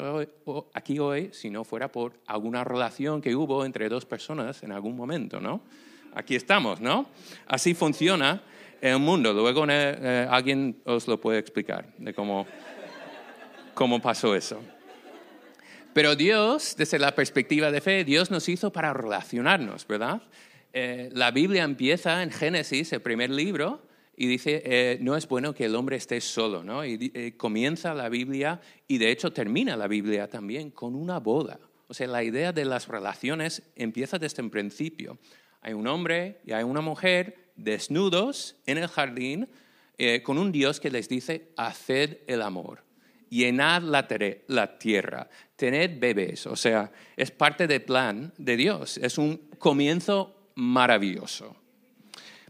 aquí 0.75 0.99
hoy 0.99 1.31
si 1.33 1.51
no 1.51 1.65
fuera 1.65 1.91
por 1.91 2.21
alguna 2.27 2.65
relación 2.65 3.21
que 3.21 3.35
hubo 3.35 3.65
entre 3.65 3.89
dos 3.89 4.05
personas 4.05 4.63
en 4.63 4.73
algún 4.73 4.97
momento, 4.97 5.41
¿no? 5.41 5.63
Aquí 6.15 6.35
estamos, 6.35 6.81
¿no? 6.81 7.09
Así 7.47 7.75
funciona 7.75 8.43
el 8.81 8.99
mundo. 8.99 9.33
Luego 9.33 9.65
eh, 9.69 10.27
alguien 10.31 10.81
os 10.85 11.07
lo 11.09 11.21
puede 11.21 11.39
explicar 11.39 11.93
de 11.99 12.15
cómo, 12.15 12.47
cómo 13.75 14.01
pasó 14.01 14.35
eso. 14.35 14.61
Pero 15.93 16.15
Dios, 16.15 16.75
desde 16.77 16.99
la 16.99 17.15
perspectiva 17.15 17.71
de 17.71 17.81
fe, 17.81 18.05
Dios 18.05 18.31
nos 18.31 18.49
hizo 18.51 18.71
para 18.71 18.93
relacionarnos, 18.93 19.87
¿verdad? 19.87 20.21
Eh, 20.79 21.09
la 21.15 21.31
Biblia 21.31 21.65
empieza 21.65 22.23
en 22.23 22.31
Génesis, 22.31 22.93
el 22.93 23.01
primer 23.01 23.31
libro, 23.31 23.81
y 24.15 24.27
dice, 24.27 24.63
eh, 24.63 24.99
no 25.01 25.17
es 25.17 25.27
bueno 25.27 25.55
que 25.55 25.65
el 25.65 25.75
hombre 25.75 25.97
esté 25.97 26.21
solo, 26.21 26.63
¿no? 26.63 26.85
Y 26.85 27.11
eh, 27.15 27.33
comienza 27.35 27.95
la 27.95 28.11
Biblia 28.11 28.61
y 28.87 28.99
de 28.99 29.11
hecho 29.11 29.33
termina 29.33 29.75
la 29.75 29.89
Biblia 29.89 30.29
también 30.29 30.71
con 30.71 30.95
una 30.95 31.19
boda. 31.19 31.59
O 31.89 31.95
sea, 31.95 32.07
la 32.09 32.23
idea 32.23 32.53
de 32.53 32.67
las 32.67 32.89
relaciones 32.89 33.63
empieza 33.75 34.19
desde 34.19 34.43
el 34.43 34.51
principio. 34.51 35.17
Hay 35.63 35.73
un 35.73 35.87
hombre 35.87 36.41
y 36.45 36.53
hay 36.53 36.65
una 36.65 36.83
mujer 36.83 37.53
desnudos 37.57 38.57
en 38.67 38.77
el 38.77 38.89
jardín 38.89 39.49
con 40.25 40.37
un 40.37 40.53
Dios 40.53 40.79
que 40.79 40.91
les 40.91 41.09
dice, 41.09 41.53
haced 41.57 42.19
el 42.27 42.43
amor 42.43 42.85
llenad 43.31 43.83
la, 43.83 44.79
tierra, 44.79 45.29
tened 45.57 45.99
bebés, 45.99 46.47
o 46.47 46.55
sea, 46.55 46.93
es 47.17 47.31
parte 47.31 47.67
del 47.67 47.83
plan 47.83 48.33
de 48.37 48.57
Dios, 48.57 48.99
es 48.99 49.19
un 49.19 49.37
comienzo 49.59 50.36
maravilloso. 50.57 51.55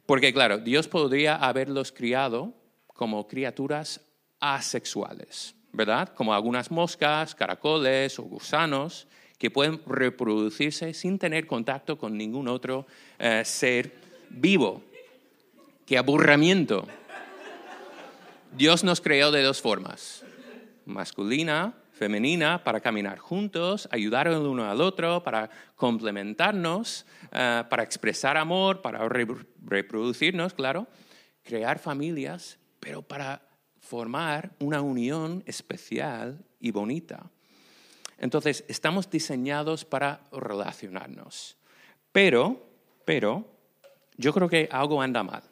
Porque 0.06 0.32
claro, 0.32 0.58
Dios 0.58 0.88
podría 0.88 1.36
haberlos 1.36 1.92
criado 1.92 2.54
como 2.86 3.28
criaturas 3.28 4.00
asexuales, 4.40 5.54
¿verdad? 5.72 6.14
Como 6.14 6.32
algunas 6.32 6.70
moscas, 6.70 7.34
caracoles 7.34 8.18
o 8.18 8.22
gusanos 8.22 9.06
que 9.38 9.50
pueden 9.50 9.82
reproducirse 9.86 10.94
sin 10.94 11.18
tener 11.18 11.46
contacto 11.46 11.98
con 11.98 12.16
ningún 12.16 12.48
otro 12.48 12.86
eh, 13.18 13.42
ser 13.44 13.92
vivo. 14.30 14.82
¡Qué 15.84 15.98
aburrimiento! 15.98 16.86
Dios 18.56 18.84
nos 18.84 19.02
creó 19.02 19.30
de 19.30 19.42
dos 19.42 19.60
formas, 19.60 20.25
masculina 20.86 21.75
femenina 21.96 22.62
para 22.62 22.80
caminar 22.80 23.18
juntos, 23.18 23.88
ayudar 23.90 24.28
el 24.28 24.36
uno 24.36 24.70
al 24.70 24.82
otro, 24.82 25.22
para 25.22 25.48
complementarnos, 25.76 27.06
eh, 27.32 27.64
para 27.70 27.82
expresar 27.82 28.36
amor, 28.36 28.82
para 28.82 29.08
reproducirnos, 29.08 30.52
claro, 30.52 30.86
crear 31.42 31.78
familias, 31.78 32.58
pero 32.80 33.00
para 33.00 33.40
formar 33.80 34.52
una 34.60 34.82
unión 34.82 35.42
especial 35.46 36.44
y 36.60 36.70
bonita. 36.70 37.30
Entonces, 38.18 38.64
estamos 38.68 39.08
diseñados 39.08 39.84
para 39.86 40.20
relacionarnos. 40.32 41.56
Pero, 42.12 42.62
pero, 43.06 43.46
yo 44.18 44.34
creo 44.34 44.48
que 44.48 44.68
algo 44.70 45.00
anda 45.00 45.22
mal 45.22 45.42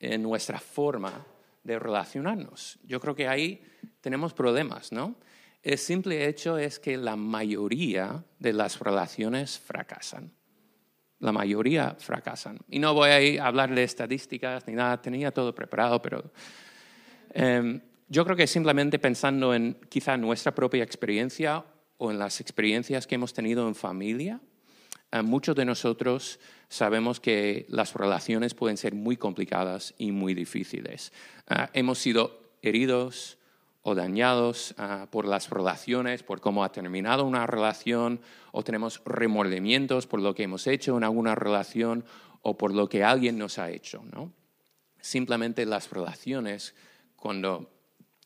en 0.00 0.22
nuestra 0.22 0.58
forma 0.58 1.24
de 1.62 1.78
relacionarnos. 1.78 2.78
Yo 2.84 3.00
creo 3.00 3.14
que 3.14 3.28
ahí 3.28 3.62
tenemos 4.00 4.32
problemas, 4.32 4.90
¿no? 4.90 5.14
El 5.62 5.78
simple 5.78 6.28
hecho 6.28 6.58
es 6.58 6.78
que 6.78 6.96
la 6.96 7.16
mayoría 7.16 8.24
de 8.38 8.52
las 8.52 8.78
relaciones 8.78 9.58
fracasan. 9.58 10.32
La 11.18 11.32
mayoría 11.32 11.96
fracasan. 11.98 12.58
Y 12.68 12.78
no 12.78 12.94
voy 12.94 13.38
a 13.38 13.46
hablar 13.46 13.74
de 13.74 13.82
estadísticas 13.82 14.66
ni 14.66 14.74
nada, 14.74 15.00
tenía 15.00 15.32
todo 15.32 15.54
preparado, 15.54 16.00
pero 16.02 16.30
em, 17.30 17.80
yo 18.08 18.24
creo 18.24 18.36
que 18.36 18.46
simplemente 18.46 18.98
pensando 18.98 19.54
en 19.54 19.78
quizá 19.88 20.16
nuestra 20.16 20.54
propia 20.54 20.84
experiencia 20.84 21.64
o 21.96 22.10
en 22.10 22.18
las 22.18 22.40
experiencias 22.40 23.06
que 23.06 23.14
hemos 23.14 23.32
tenido 23.32 23.66
en 23.66 23.74
familia, 23.74 24.40
eh, 25.12 25.22
muchos 25.22 25.56
de 25.56 25.64
nosotros 25.64 26.38
sabemos 26.68 27.20
que 27.20 27.66
las 27.68 27.94
relaciones 27.94 28.54
pueden 28.54 28.76
ser 28.76 28.94
muy 28.94 29.16
complicadas 29.16 29.94
y 29.98 30.12
muy 30.12 30.34
difíciles. 30.34 31.12
Eh, 31.48 31.66
hemos 31.72 31.98
sido 31.98 32.40
heridos, 32.62 33.38
o 33.88 33.94
dañados 33.94 34.74
ah, 34.78 35.06
por 35.12 35.28
las 35.28 35.48
relaciones, 35.48 36.24
por 36.24 36.40
cómo 36.40 36.64
ha 36.64 36.72
terminado 36.72 37.24
una 37.24 37.46
relación, 37.46 38.18
o 38.50 38.64
tenemos 38.64 39.00
remordimientos 39.04 40.08
por 40.08 40.20
lo 40.20 40.34
que 40.34 40.42
hemos 40.42 40.66
hecho 40.66 40.96
en 40.96 41.04
alguna 41.04 41.36
relación 41.36 42.04
o 42.42 42.58
por 42.58 42.74
lo 42.74 42.88
que 42.88 43.04
alguien 43.04 43.38
nos 43.38 43.60
ha 43.60 43.70
hecho. 43.70 44.02
¿no? 44.12 44.32
Simplemente 45.00 45.64
las 45.66 45.88
relaciones, 45.88 46.74
cuando 47.14 47.70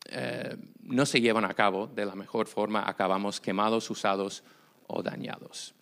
eh, 0.07 0.57
no 0.81 1.05
se 1.05 1.21
llevan 1.21 1.45
a 1.45 1.53
cabo 1.53 1.87
de 1.89 2.07
la 2.07 2.15
mejor 2.15 2.47
forma, 2.47 2.89
acabamos 2.89 3.39
quemados, 3.39 3.91
usados 3.91 4.43
o 4.87 5.03
dañados. 5.03 5.75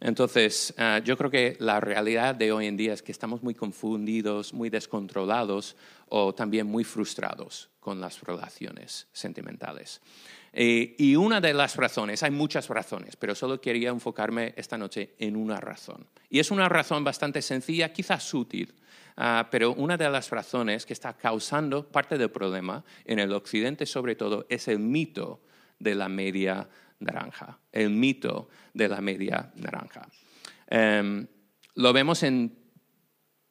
Entonces, 0.00 0.72
ah, 0.78 1.00
yo 1.04 1.16
creo 1.16 1.30
que 1.30 1.56
la 1.58 1.80
realidad 1.80 2.34
de 2.34 2.52
hoy 2.52 2.66
en 2.66 2.76
día 2.76 2.92
es 2.92 3.02
que 3.02 3.10
estamos 3.10 3.42
muy 3.42 3.54
confundidos, 3.54 4.54
muy 4.54 4.70
descontrolados 4.70 5.76
o 6.08 6.34
también 6.34 6.66
muy 6.66 6.84
frustrados 6.84 7.68
con 7.80 8.00
las 8.00 8.20
relaciones 8.22 9.08
sentimentales. 9.12 10.00
Eh, 10.52 10.94
y 10.98 11.16
una 11.16 11.40
de 11.40 11.52
las 11.52 11.76
razones, 11.76 12.22
hay 12.22 12.30
muchas 12.30 12.68
razones, 12.68 13.16
pero 13.16 13.34
solo 13.34 13.60
quería 13.60 13.90
enfocarme 13.90 14.54
esta 14.56 14.78
noche 14.78 15.14
en 15.18 15.36
una 15.36 15.60
razón. 15.60 16.06
Y 16.30 16.38
es 16.38 16.50
una 16.50 16.68
razón 16.68 17.02
bastante 17.02 17.42
sencilla, 17.42 17.92
quizás 17.92 18.22
sutil, 18.22 18.74
ah, 19.16 19.48
pero 19.50 19.72
una 19.74 19.96
de 19.96 20.08
las 20.08 20.30
razones 20.30 20.86
que 20.86 20.92
está 20.92 21.14
causando 21.14 21.86
parte 21.86 22.16
del 22.16 22.30
problema 22.30 22.84
en 23.04 23.18
el 23.18 23.32
occidente 23.32 23.84
sobre 23.84 24.14
todo 24.14 24.46
es 24.48 24.68
el 24.68 24.78
mito 24.78 25.40
de 25.78 25.94
la 25.94 26.08
media 26.08 26.68
naranja, 27.00 27.58
el 27.72 27.90
mito 27.90 28.48
de 28.74 28.88
la 28.88 29.00
media 29.00 29.50
naranja. 29.56 30.08
Em, 30.66 31.26
lo 31.74 31.92
vemos 31.92 32.22
en 32.22 32.56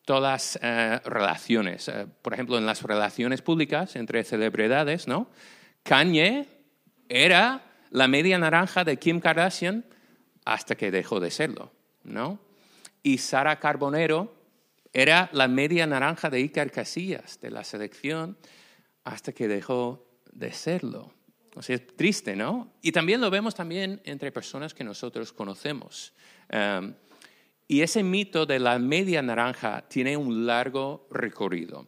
todas 0.05 0.57
eh, 0.61 0.99
relaciones, 1.05 1.87
eh, 1.89 2.07
por 2.21 2.33
ejemplo, 2.33 2.57
en 2.57 2.65
las 2.65 2.81
relaciones 2.83 3.41
públicas 3.41 3.95
entre 3.95 4.23
celebridades, 4.23 5.07
¿no? 5.07 5.29
Kanye 5.83 6.47
era 7.09 7.61
la 7.89 8.07
media 8.07 8.37
naranja 8.37 8.83
de 8.83 8.97
Kim 8.97 9.19
Kardashian 9.19 9.85
hasta 10.45 10.75
que 10.75 10.91
dejó 10.91 11.19
de 11.19 11.31
serlo, 11.31 11.71
¿no? 12.03 12.39
Y 13.03 13.17
Sara 13.17 13.59
Carbonero 13.59 14.33
era 14.93 15.29
la 15.33 15.47
media 15.47 15.85
naranja 15.87 16.29
de 16.29 16.37
Iker 16.37 16.71
Casillas 16.71 17.39
de 17.39 17.51
la 17.51 17.63
selección 17.63 18.37
hasta 19.03 19.31
que 19.31 19.47
dejó 19.47 20.07
de 20.31 20.51
serlo. 20.51 21.16
Es 21.59 21.87
triste, 21.95 22.35
¿no? 22.35 22.73
Y 22.81 22.91
también 22.91 23.21
lo 23.21 23.29
vemos 23.29 23.55
también 23.55 24.01
entre 24.03 24.31
personas 24.31 24.73
que 24.73 24.83
nosotros 24.83 25.33
conocemos. 25.33 26.13
Em, 26.49 26.93
y 27.67 27.81
ese 27.81 28.03
mito 28.03 28.45
de 28.45 28.59
la 28.59 28.79
media 28.79 29.21
naranja 29.21 29.83
tiene 29.87 30.15
un 30.15 30.45
largo 30.45 31.07
recorrido, 31.11 31.87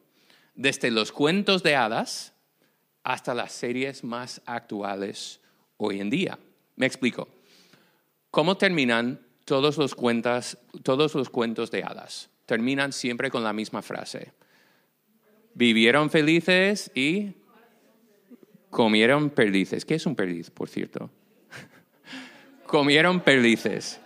desde 0.55 0.91
los 0.91 1.11
cuentos 1.11 1.63
de 1.63 1.75
hadas 1.75 2.33
hasta 3.03 3.33
las 3.33 3.53
series 3.53 4.03
más 4.03 4.41
actuales 4.45 5.39
hoy 5.77 6.01
en 6.01 6.09
día. 6.09 6.38
Me 6.75 6.85
explico. 6.85 7.27
¿Cómo 8.31 8.57
terminan 8.57 9.19
todos 9.45 9.77
los 9.77 9.95
cuentos 9.95 11.71
de 11.71 11.83
hadas? 11.83 12.29
Terminan 12.45 12.93
siempre 12.93 13.31
con 13.31 13.43
la 13.43 13.53
misma 13.53 13.81
frase. 13.81 14.33
Vivieron 15.53 16.09
felices 16.09 16.91
y 16.93 17.33
comieron 18.69 19.29
perdices. 19.29 19.85
¿Qué 19.85 19.95
es 19.95 20.05
un 20.05 20.15
perdiz, 20.15 20.49
por 20.49 20.69
cierto? 20.69 21.09
comieron 22.65 23.21
perdices. 23.21 23.99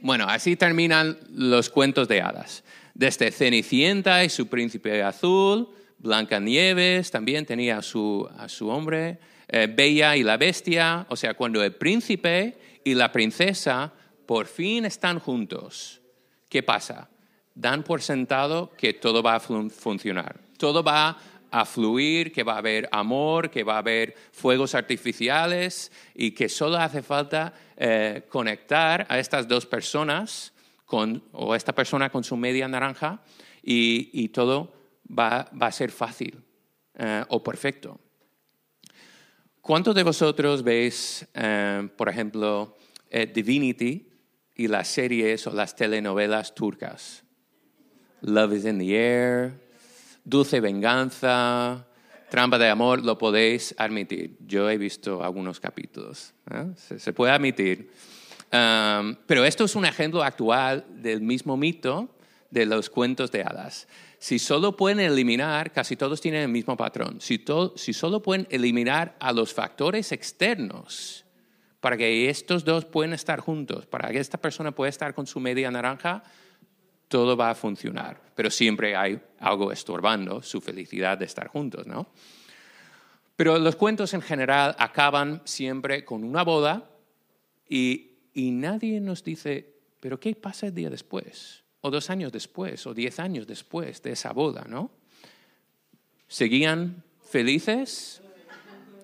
Bueno, 0.00 0.26
así 0.28 0.56
terminan 0.56 1.18
los 1.32 1.68
cuentos 1.68 2.08
de 2.08 2.22
hadas. 2.22 2.64
Desde 2.94 3.30
Cenicienta 3.30 4.24
y 4.24 4.28
su 4.28 4.48
príncipe 4.48 5.02
azul, 5.02 5.68
Blancanieves 5.98 7.10
también 7.10 7.44
tenía 7.44 7.78
a 7.78 7.82
su, 7.82 8.28
a 8.38 8.48
su 8.48 8.68
hombre, 8.68 9.18
eh, 9.48 9.68
Bella 9.70 10.16
y 10.16 10.22
la 10.22 10.36
bestia, 10.36 11.06
o 11.08 11.16
sea, 11.16 11.34
cuando 11.34 11.62
el 11.62 11.74
príncipe 11.74 12.58
y 12.84 12.94
la 12.94 13.12
princesa 13.12 13.92
por 14.24 14.46
fin 14.46 14.84
están 14.86 15.18
juntos, 15.18 16.00
¿qué 16.48 16.62
pasa? 16.62 17.10
Dan 17.54 17.82
por 17.82 18.00
sentado 18.00 18.72
que 18.78 18.94
todo 18.94 19.22
va 19.22 19.34
a 19.34 19.40
funcionar, 19.40 20.40
todo 20.56 20.82
va 20.82 21.18
a 21.50 21.64
fluir, 21.64 22.32
que 22.32 22.42
va 22.42 22.54
a 22.54 22.58
haber 22.58 22.88
amor, 22.92 23.50
que 23.50 23.64
va 23.64 23.74
a 23.74 23.78
haber 23.78 24.14
fuegos 24.32 24.74
artificiales 24.74 25.90
y 26.14 26.32
que 26.32 26.48
solo 26.48 26.76
hace 26.76 27.02
falta 27.02 27.52
eh, 27.76 28.22
conectar 28.28 29.06
a 29.08 29.18
estas 29.18 29.48
dos 29.48 29.66
personas 29.66 30.52
con, 30.84 31.22
o 31.32 31.54
esta 31.54 31.74
persona 31.74 32.10
con 32.10 32.24
su 32.24 32.36
media 32.36 32.68
naranja 32.68 33.22
y, 33.62 34.28
todo 34.28 34.72
va, 35.06 35.50
a 35.60 35.72
ser 35.72 35.90
fácil 35.90 36.42
eh, 36.98 37.24
o 37.28 37.42
perfecto. 37.42 37.98
¿Cuántos 39.60 39.94
de 39.94 40.02
vosotros 40.02 40.62
veis, 40.62 41.26
eh, 41.34 41.88
por 41.96 42.08
ejemplo, 42.08 42.76
Divinity 43.10 44.08
y 44.54 44.68
las 44.68 44.88
series 44.88 45.46
o 45.46 45.52
las 45.52 45.74
telenovelas 45.74 46.54
turcas? 46.54 47.24
Love 48.22 48.52
is 48.52 48.64
in 48.64 48.78
the 48.78 48.94
air, 48.94 49.54
Dulce 50.24 50.60
Venganza, 50.60 51.86
Trampa 52.30 52.58
de 52.58 52.68
Amor, 52.68 53.04
lo 53.04 53.18
podéis 53.18 53.74
admitir. 53.78 54.36
Yo 54.46 54.70
he 54.70 54.78
visto 54.78 55.22
algunos 55.22 55.60
capítulos, 55.60 56.32
¿eh? 56.50 56.66
se, 56.76 57.12
puede 57.12 57.32
admitir. 57.32 57.90
Pero 58.50 59.44
esto 59.44 59.64
es 59.64 59.74
un 59.74 59.84
ejemplo 59.84 60.22
actual 60.22 60.84
del 60.88 61.20
mismo 61.20 61.56
mito 61.56 62.16
de 62.50 62.66
los 62.66 62.90
cuentos 62.90 63.30
de 63.30 63.42
hadas. 63.42 63.88
Si 64.18 64.38
solo 64.38 64.76
pueden 64.76 65.00
eliminar, 65.00 65.72
casi 65.72 65.96
todos 65.96 66.20
tienen 66.20 66.42
el 66.42 66.48
mismo 66.48 66.76
patrón, 66.76 67.20
si, 67.20 67.42
si 67.76 67.92
solo 67.92 68.22
pueden 68.22 68.46
eliminar 68.50 69.16
a 69.18 69.32
los 69.32 69.54
factores 69.54 70.12
externos 70.12 71.24
para 71.80 71.96
que 71.96 72.28
estos 72.28 72.64
dos 72.64 72.84
puedan 72.84 73.14
estar 73.14 73.40
juntos, 73.40 73.86
para 73.86 74.10
que 74.10 74.18
esta 74.18 74.38
persona 74.38 74.72
pueda 74.72 74.90
estar 74.90 75.14
con 75.14 75.26
su 75.26 75.40
media 75.40 75.70
naranja, 75.70 76.22
todo 77.10 77.36
va 77.36 77.50
a 77.50 77.54
funcionar, 77.56 78.20
pero 78.36 78.50
siempre 78.50 78.94
hay 78.94 79.20
algo 79.40 79.72
estorbando 79.72 80.42
su 80.42 80.60
felicidad 80.60 81.18
de 81.18 81.24
estar 81.24 81.48
juntos, 81.48 81.84
¿no? 81.88 82.06
Pero 83.34 83.58
los 83.58 83.74
cuentos 83.74 84.14
en 84.14 84.22
general 84.22 84.76
acaban 84.78 85.42
siempre 85.44 86.04
con 86.04 86.22
una 86.22 86.44
boda 86.44 86.88
y, 87.68 88.12
y 88.32 88.52
nadie 88.52 89.00
nos 89.00 89.24
dice, 89.24 89.74
pero 89.98 90.20
¿qué 90.20 90.36
pasa 90.36 90.68
el 90.68 90.74
día 90.74 90.88
después? 90.88 91.64
O 91.80 91.90
dos 91.90 92.10
años 92.10 92.30
después, 92.30 92.86
o 92.86 92.94
diez 92.94 93.18
años 93.18 93.44
después 93.44 94.00
de 94.02 94.12
esa 94.12 94.32
boda, 94.32 94.64
¿no? 94.68 94.92
¿Seguían 96.28 97.02
felices? 97.28 98.22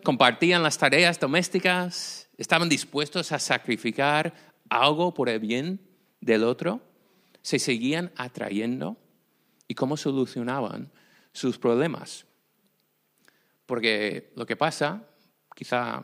¿Compartían 0.05 0.63
las 0.63 0.79
tareas 0.79 1.19
domésticas? 1.19 2.29
¿Estaban 2.39 2.69
dispuestos 2.69 3.33
a 3.33 3.41
sacrificar 3.41 4.33
algo 4.69 5.12
por 5.12 5.29
el 5.29 5.40
bien 5.40 5.81
del 6.21 6.45
otro? 6.45 6.86
Se 7.46 7.61
seguían 7.61 8.11
atrayendo 8.16 8.96
y 9.68 9.74
cómo 9.76 9.96
solucionaban 9.96 10.90
sus 11.30 11.59
problemas. 11.59 12.26
Porque 13.66 14.32
lo 14.35 14.44
que 14.44 14.56
pasa, 14.56 15.04
quizá 15.54 16.02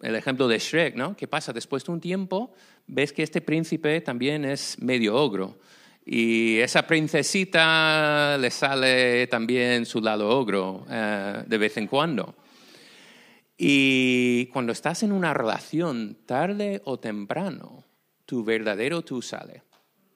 el 0.00 0.14
ejemplo 0.14 0.46
de 0.46 0.60
Shrek, 0.60 0.94
¿no? 0.94 1.16
¿Qué 1.16 1.26
pasa? 1.26 1.52
Después 1.52 1.82
de 1.82 1.90
un 1.90 2.00
tiempo 2.00 2.54
ves 2.86 3.12
que 3.12 3.24
este 3.24 3.40
príncipe 3.40 4.00
también 4.00 4.44
es 4.44 4.80
medio 4.80 5.16
ogro. 5.16 5.58
Y 6.06 6.58
esa 6.58 6.86
princesita 6.86 8.38
le 8.38 8.52
sale 8.52 9.26
también 9.26 9.84
su 9.84 10.00
lado 10.00 10.28
ogro 10.28 10.86
eh, 10.88 11.42
de 11.48 11.58
vez 11.58 11.78
en 11.78 11.88
cuando. 11.88 12.36
Y 13.58 14.46
cuando 14.52 14.70
estás 14.70 15.02
en 15.02 15.10
una 15.10 15.34
relación, 15.34 16.18
tarde 16.26 16.80
o 16.84 17.00
temprano, 17.00 17.82
tu 18.24 18.44
verdadero 18.44 19.02
tú 19.02 19.20
sale 19.20 19.64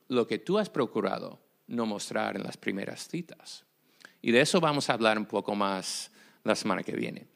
lo 0.09 0.27
que 0.27 0.39
tú 0.39 0.59
has 0.59 0.71
procurado 0.71 1.41
no 1.67 1.87
mostrar 1.87 2.37
en 2.37 2.43
las 2.43 2.57
primeras 2.57 3.09
citas. 3.09 3.65
Y 4.21 4.33
de 4.33 4.41
eso 4.41 4.61
vamos 4.61 4.89
a 4.89 4.95
hablar 4.95 5.19
un 5.19 5.27
poco 5.27 5.55
más 5.55 6.11
la 6.45 6.55
semana 6.55 6.83
que 6.83 6.93
viene. 6.93 7.27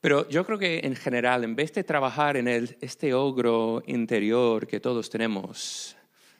Pero 0.00 0.28
yo 0.28 0.44
creo 0.44 0.58
que 0.58 0.80
en 0.84 0.94
general, 0.94 1.44
en 1.44 1.56
vez 1.56 1.72
de 1.72 1.82
trabajar 1.82 2.36
en 2.36 2.46
este 2.48 3.14
ogro 3.14 3.82
interior 3.86 4.66
que 4.66 4.80
todos 4.80 5.10
tenemos, 5.10 5.96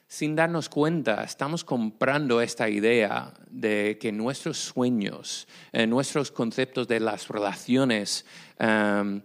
sin 0.07 0.35
darnos 0.35 0.69
cuenta, 0.69 1.23
estamos 1.23 1.63
comprando 1.63 2.41
esta 2.41 2.69
idea 2.69 3.33
de 3.49 3.97
que 3.99 4.11
nuestros 4.11 4.57
sueños, 4.57 5.47
eh, 5.71 5.85
nuestros 5.85 6.31
conceptos 6.31 6.87
de 6.87 6.99
las 6.99 7.27
relaciones 7.27 8.25
em, 8.57 9.21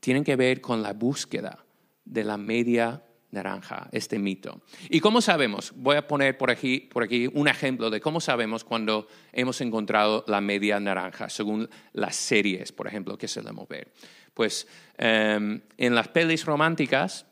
tienen 0.00 0.24
que 0.24 0.36
ver 0.36 0.60
con 0.60 0.82
la 0.82 0.92
búsqueda 0.92 1.64
de 2.04 2.24
la 2.24 2.36
media 2.36 3.05
naranja, 3.30 3.88
este 3.92 4.18
mito. 4.18 4.62
¿Y 4.88 5.00
cómo 5.00 5.20
sabemos? 5.20 5.72
Voy 5.76 5.96
a 5.96 6.06
poner 6.06 6.38
por 6.38 6.50
aquí, 6.50 6.80
por 6.80 7.02
aquí 7.02 7.28
un 7.32 7.48
ejemplo 7.48 7.90
de 7.90 8.00
cómo 8.00 8.20
sabemos 8.20 8.64
cuando 8.64 9.08
hemos 9.32 9.60
encontrado 9.60 10.24
la 10.26 10.40
media 10.40 10.80
naranja, 10.80 11.28
según 11.28 11.68
las 11.92 12.16
series, 12.16 12.72
por 12.72 12.86
ejemplo, 12.86 13.18
que 13.18 13.28
solemos 13.28 13.68
ver. 13.68 13.92
Pues 14.34 14.66
em, 14.96 15.60
en 15.76 15.94
las 15.94 16.08
pelis 16.08 16.44
románticas, 16.44 17.26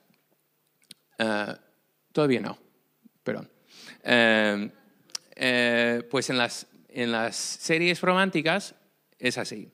eh, 1.19 1.55
todavía 2.13 2.41
no, 2.41 2.59
perdón. 3.23 3.51
Em, 4.03 4.71
eh, 5.37 6.03
pues 6.11 6.31
en 6.31 6.39
las, 6.39 6.67
en 6.89 7.13
las 7.13 7.37
series 7.37 8.01
románticas 8.01 8.75
es 9.19 9.39
así. 9.39 9.71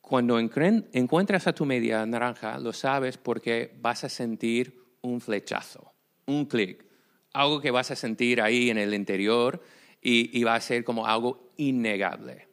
Cuando 0.00 0.38
encuentras 0.38 1.46
a 1.46 1.54
tu 1.54 1.64
media 1.64 2.04
naranja, 2.04 2.58
lo 2.58 2.74
sabes 2.74 3.16
porque 3.16 3.74
vas 3.80 4.04
a 4.04 4.10
sentir 4.10 4.83
un 5.04 5.20
flechazo, 5.20 5.92
un 6.26 6.46
clic, 6.46 6.84
algo 7.32 7.60
que 7.60 7.70
vas 7.70 7.90
a 7.90 7.96
sentir 7.96 8.40
ahí 8.40 8.70
en 8.70 8.78
el 8.78 8.94
interior 8.94 9.62
y, 10.00 10.42
va 10.44 10.54
a 10.54 10.60
ser 10.60 10.84
como 10.84 11.06
algo 11.06 11.52
innegable. 11.56 12.48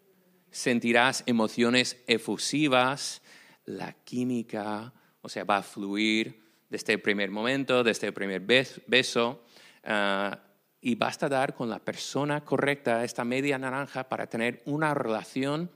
Sentirás 0.52 1.24
emociones 1.26 2.02
efusivas, 2.08 3.22
la 3.66 3.94
química, 3.94 4.94
o 5.22 5.30
sea, 5.30 5.44
va 5.44 5.58
a 5.58 5.64
fluir 5.64 6.42
desde 6.70 6.94
el 6.94 7.02
primer 7.02 7.30
momento, 7.30 7.84
desde 7.84 8.08
el 8.08 8.14
primer 8.14 8.42
beso, 8.42 9.44
ah, 9.84 10.40
y 10.80 10.96
basta 10.96 11.30
dar 11.30 11.54
con 11.54 11.70
la 11.70 11.80
persona 11.80 12.44
correcta, 12.44 13.04
esta 13.04 13.24
media 13.24 13.58
naranja, 13.58 14.08
para 14.08 14.28
tener 14.28 14.62
una 14.66 14.94
relación 14.94 15.70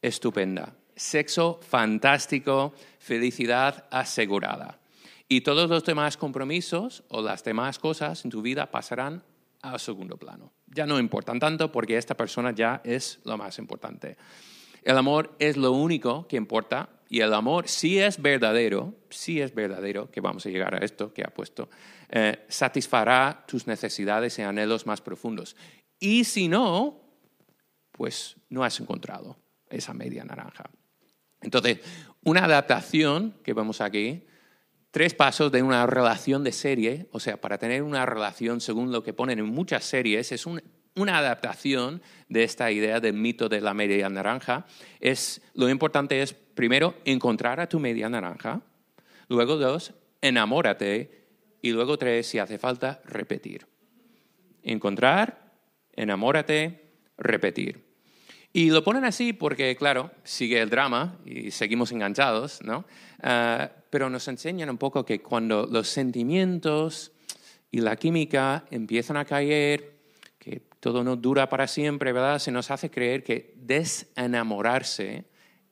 estupenda. 0.00 0.74
Sexo 0.94 1.58
fantástico, 1.62 2.74
felicidad 2.98 3.86
asegurada. 3.90 4.78
Y 5.28 5.40
todos 5.40 5.68
los 5.68 5.84
demás 5.84 6.16
compromisos 6.16 7.02
o 7.08 7.20
las 7.20 7.42
demás 7.42 7.78
cosas 7.78 8.24
en 8.24 8.30
tu 8.30 8.42
vida 8.42 8.70
pasarán 8.70 9.24
a 9.62 9.78
segundo 9.78 10.16
plano. 10.16 10.52
Ya 10.66 10.86
no 10.86 10.98
importan 10.98 11.40
tanto 11.40 11.72
porque 11.72 11.96
esta 11.96 12.16
persona 12.16 12.52
ya 12.52 12.80
es 12.84 13.20
lo 13.24 13.36
más 13.36 13.58
importante. 13.58 14.16
El 14.82 14.96
amor 14.96 15.34
es 15.40 15.56
lo 15.56 15.72
único 15.72 16.28
que 16.28 16.36
importa 16.36 16.88
y 17.08 17.20
el 17.20 17.34
amor 17.34 17.68
sí 17.68 17.98
es 17.98 18.22
verdadero, 18.22 18.94
sí 19.10 19.40
es 19.40 19.54
verdadero, 19.54 20.10
que 20.10 20.20
vamos 20.20 20.46
a 20.46 20.48
llegar 20.48 20.74
a 20.74 20.78
esto 20.78 21.12
que 21.12 21.22
ha 21.22 21.34
puesto, 21.34 21.68
eh, 22.08 22.44
satisfará 22.48 23.44
tus 23.48 23.66
necesidades 23.66 24.38
y 24.38 24.42
anhelos 24.42 24.86
más 24.86 25.00
profundos. 25.00 25.56
Y 25.98 26.24
si 26.24 26.46
no, 26.46 27.00
pues 27.90 28.36
no 28.48 28.62
has 28.62 28.78
encontrado 28.78 29.36
esa 29.68 29.92
media 29.94 30.24
naranja. 30.24 30.70
Entonces, 31.40 31.80
una 32.22 32.44
adaptación 32.44 33.34
que 33.42 33.54
vemos 33.54 33.80
aquí 33.80 34.24
tres 34.96 35.12
pasos 35.12 35.52
de 35.52 35.62
una 35.62 35.86
relación 35.86 36.42
de 36.42 36.52
serie, 36.52 37.06
o 37.10 37.20
sea, 37.20 37.38
para 37.38 37.58
tener 37.58 37.82
una 37.82 38.06
relación 38.06 38.62
según 38.62 38.92
lo 38.92 39.02
que 39.02 39.12
ponen 39.12 39.38
en 39.38 39.44
muchas 39.44 39.84
series, 39.84 40.32
es 40.32 40.46
una 40.46 41.18
adaptación 41.18 42.00
de 42.30 42.44
esta 42.44 42.70
idea 42.72 42.98
del 42.98 43.12
mito 43.12 43.50
de 43.50 43.60
la 43.60 43.74
media 43.74 44.08
naranja. 44.08 44.64
Es, 44.98 45.42
lo 45.52 45.68
importante 45.68 46.22
es, 46.22 46.32
primero, 46.32 46.94
encontrar 47.04 47.60
a 47.60 47.68
tu 47.68 47.78
media 47.78 48.08
naranja, 48.08 48.62
luego 49.28 49.58
dos, 49.58 49.92
enamórate, 50.22 51.28
y 51.60 51.72
luego 51.72 51.98
tres, 51.98 52.26
si 52.28 52.38
hace 52.38 52.56
falta, 52.56 53.02
repetir. 53.04 53.66
Encontrar, 54.62 55.52
enamórate, 55.92 56.94
repetir. 57.18 57.84
Y 58.54 58.70
lo 58.70 58.82
ponen 58.82 59.04
así 59.04 59.34
porque, 59.34 59.76
claro, 59.76 60.10
sigue 60.24 60.62
el 60.62 60.70
drama 60.70 61.18
y 61.26 61.50
seguimos 61.50 61.92
enganchados, 61.92 62.62
¿no? 62.62 62.86
Ah, 63.22 63.70
pero 63.96 64.10
nos 64.10 64.28
enseñan 64.28 64.68
un 64.68 64.76
poco 64.76 65.06
que 65.06 65.22
cuando 65.22 65.64
los 65.64 65.88
sentimientos 65.88 67.12
y 67.70 67.80
la 67.80 67.96
química 67.96 68.66
empiezan 68.70 69.16
a 69.16 69.24
caer, 69.24 70.00
que 70.38 70.68
todo 70.80 71.02
no 71.02 71.16
dura 71.16 71.48
para 71.48 71.66
siempre, 71.66 72.12
¿verdad? 72.12 72.38
Se 72.38 72.52
nos 72.52 72.70
hace 72.70 72.90
creer 72.90 73.24
que 73.24 73.54
desenamorarse 73.56 75.24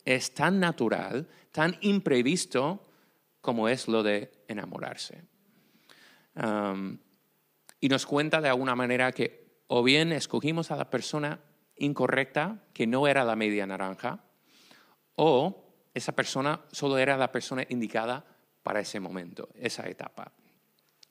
es 0.07 0.33
tan 0.33 0.59
natural, 0.59 1.29
tan 1.53 1.77
imprevisto 1.83 2.89
como 3.43 3.69
es 3.69 3.89
lo 3.89 4.03
de 4.03 4.33
enamorarse. 4.49 5.21
y 7.79 7.89
nos 7.91 8.07
cuenta 8.07 8.41
de 8.41 8.49
alguna 8.49 8.75
manera 8.75 9.13
que 9.13 9.61
o 9.67 9.83
bien 9.83 10.13
escogimos 10.13 10.71
a 10.71 10.77
la 10.77 10.89
persona 10.89 11.41
incorrecta, 11.77 12.65
que 12.73 12.87
no 12.87 13.07
era 13.07 13.23
la 13.23 13.37
media 13.37 13.67
naranja, 13.67 14.25
o 15.15 15.64
esa 15.95 16.13
persona 16.13 16.61
solo 16.73 16.99
era 16.99 17.17
la 17.17 17.31
persona 17.33 17.65
indicada 17.69 18.25
para 18.63 18.81
ese 18.81 19.01
momento, 19.01 19.49
esa 19.55 19.89
etapa. 19.89 20.33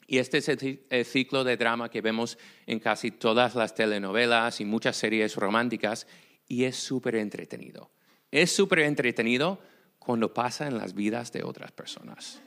Y 0.05 0.17
este 0.17 0.39
es 0.39 0.49
el 0.49 1.05
ciclo 1.05 1.43
de 1.43 1.57
drama 1.57 1.89
que 1.89 2.01
vemos 2.01 2.37
en 2.67 2.79
casi 2.79 3.11
todas 3.11 3.55
las 3.55 3.73
telenovelas 3.73 4.59
y 4.59 4.65
muchas 4.65 4.97
series 4.97 5.35
románticas 5.37 6.05
y 6.47 6.65
es 6.65 6.75
súper 6.75 7.15
entretenido. 7.15 7.89
Es 8.29 8.51
súper 8.51 8.79
entretenido 8.79 9.59
cuando 9.99 10.33
pasa 10.33 10.67
en 10.67 10.77
las 10.77 10.93
vidas 10.93 11.31
de 11.31 11.43
otras 11.43 11.71
personas. 11.71 12.41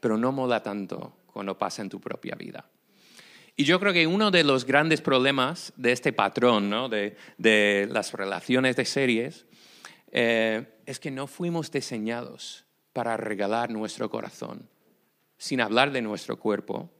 Pero 0.00 0.16
no 0.18 0.32
mola 0.32 0.62
tanto 0.62 1.18
cuando 1.26 1.56
pasa 1.56 1.82
en 1.82 1.88
tu 1.88 2.00
propia 2.00 2.34
vida. 2.34 2.68
Y 3.54 3.64
yo 3.64 3.80
creo 3.80 3.92
que 3.92 4.06
uno 4.06 4.30
de 4.30 4.44
los 4.44 4.64
grandes 4.64 5.00
problemas 5.00 5.72
de 5.76 5.90
este 5.90 6.12
patrón, 6.12 6.70
¿no? 6.70 6.88
de, 6.88 7.16
las 7.90 8.12
relaciones 8.12 8.76
de 8.76 8.84
series, 8.84 9.46
eh, 10.12 10.80
es 10.86 11.00
que 11.00 11.10
no 11.10 11.26
fuimos 11.26 11.70
diseñados 11.70 12.64
para 12.92 13.16
regalar 13.16 13.70
nuestro 13.70 14.10
corazón, 14.10 14.68
sin 15.36 15.60
hablar 15.60 15.92
de 15.92 16.02
nuestro 16.02 16.38
cuerpo, 16.38 16.90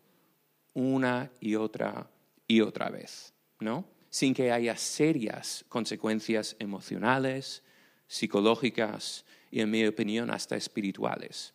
una 0.74 1.30
y 1.40 1.56
otra 1.56 2.08
y 2.46 2.60
otra 2.60 2.88
vez, 2.88 3.34
¿no? 3.60 3.84
Sin 4.10 4.32
que 4.32 4.52
haya 4.52 4.76
serias 4.76 5.64
consecuencias 5.68 6.56
emocionales, 6.58 7.62
psicológicas 8.06 9.24
y, 9.50 9.60
en 9.60 9.70
mi 9.70 9.86
opinión, 9.86 10.30
hasta 10.30 10.56
espirituales. 10.56 11.52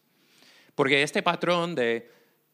Porque 0.75 1.03
este 1.03 1.23
patrón 1.23 1.75
de, 1.75 2.11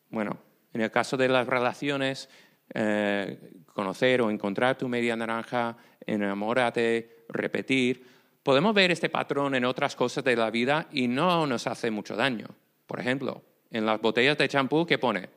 bueno, 0.09 0.39
en 0.73 0.81
el 0.81 0.91
caso 0.91 1.17
de 1.17 1.27
las 1.27 1.47
relaciones, 1.47 2.29
eh, 2.73 3.63
conocer 3.73 4.21
o 4.21 4.29
encontrar 4.29 4.77
tu 4.77 4.88
media 4.88 5.15
naranja, 5.15 5.75
enamórate, 6.05 7.25
repetir, 7.29 8.05
podemos 8.49 8.73
ver 8.73 8.89
este 8.89 9.09
patrón 9.09 9.53
en 9.53 9.63
otras 9.63 9.95
cosas 9.95 10.23
de 10.23 10.35
la 10.35 10.49
vida 10.49 10.88
y 10.91 11.07
no 11.07 11.45
nos 11.45 11.67
hace 11.67 11.91
mucho 11.91 12.15
daño. 12.15 12.47
Por 12.88 12.99
ejemplo, 12.99 13.43
en 13.69 13.85
las 13.85 14.01
botellas 14.01 14.39
de 14.39 14.47
champú, 14.47 14.88
¿qué 14.88 14.97
pone? 14.97 15.29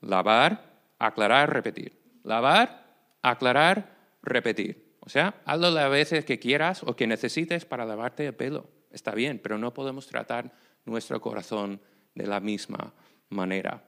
Lavar, 0.00 0.60
aclarar, 0.98 1.52
repetir. 1.52 1.96
Lavar, 2.24 2.88
aclarar, 3.22 3.96
repetir. 4.24 4.96
O 4.98 5.08
sea, 5.08 5.40
hazlo 5.44 5.70
las 5.70 5.88
veces 5.92 6.24
que 6.24 6.40
quieras 6.40 6.82
o 6.82 6.96
que 6.96 7.06
necesites 7.06 7.64
para 7.64 7.86
lavarte 7.86 8.26
el 8.26 8.34
pelo. 8.34 8.68
Está 8.90 9.14
bien, 9.14 9.38
pero 9.38 9.56
no 9.56 9.72
podemos 9.72 10.08
tratar 10.08 10.52
nuestro 10.86 11.20
corazón 11.20 11.80
de 12.16 12.26
la 12.26 12.40
misma 12.40 12.92
manera 13.28 13.84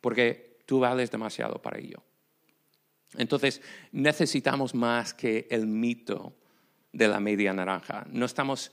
porque 0.00 0.60
tú 0.66 0.78
vales 0.78 1.10
demasiado 1.10 1.60
para 1.60 1.80
ello. 1.80 2.00
Entonces, 3.16 3.60
necesitamos 3.90 4.72
más 4.72 5.14
que 5.14 5.48
el 5.50 5.66
mito 5.66 6.36
de 6.92 7.08
la 7.08 7.20
media 7.20 7.52
naranja. 7.52 8.06
No 8.10 8.26
estamos 8.26 8.72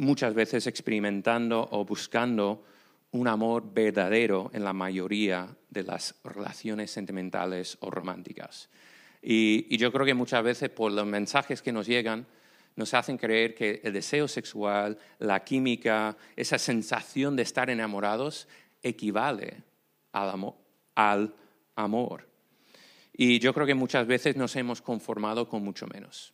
muchas 0.00 0.34
veces 0.34 0.66
experimentando 0.66 1.68
o 1.70 1.84
buscando 1.84 2.64
un 3.12 3.28
amor 3.28 3.72
verdadero 3.72 4.50
en 4.54 4.64
la 4.64 4.72
mayoría 4.72 5.48
de 5.68 5.82
las 5.82 6.14
relaciones 6.24 6.90
sentimentales 6.90 7.76
o 7.80 7.90
románticas. 7.90 8.70
Y, 9.20 9.76
yo 9.76 9.92
creo 9.92 10.06
que 10.06 10.14
muchas 10.14 10.42
veces 10.42 10.70
por 10.70 10.90
los 10.92 11.06
mensajes 11.06 11.62
que 11.62 11.72
nos 11.72 11.86
llegan, 11.86 12.26
nos 12.74 12.94
hacen 12.94 13.18
creer 13.18 13.54
que 13.54 13.80
el 13.84 13.92
deseo 13.92 14.26
sexual, 14.26 14.98
la 15.18 15.44
química, 15.44 16.16
esa 16.36 16.58
sensación 16.58 17.36
de 17.36 17.42
estar 17.42 17.68
enamorados 17.68 18.48
equivale 18.82 19.62
al 20.12 21.34
amor, 21.76 22.28
Y 23.12 23.38
yo 23.38 23.52
creo 23.52 23.66
que 23.66 23.74
muchas 23.74 24.06
veces 24.06 24.36
nos 24.36 24.56
hemos 24.56 24.80
conformado 24.80 25.48
con 25.48 25.62
mucho 25.62 25.86
menos. 25.86 26.32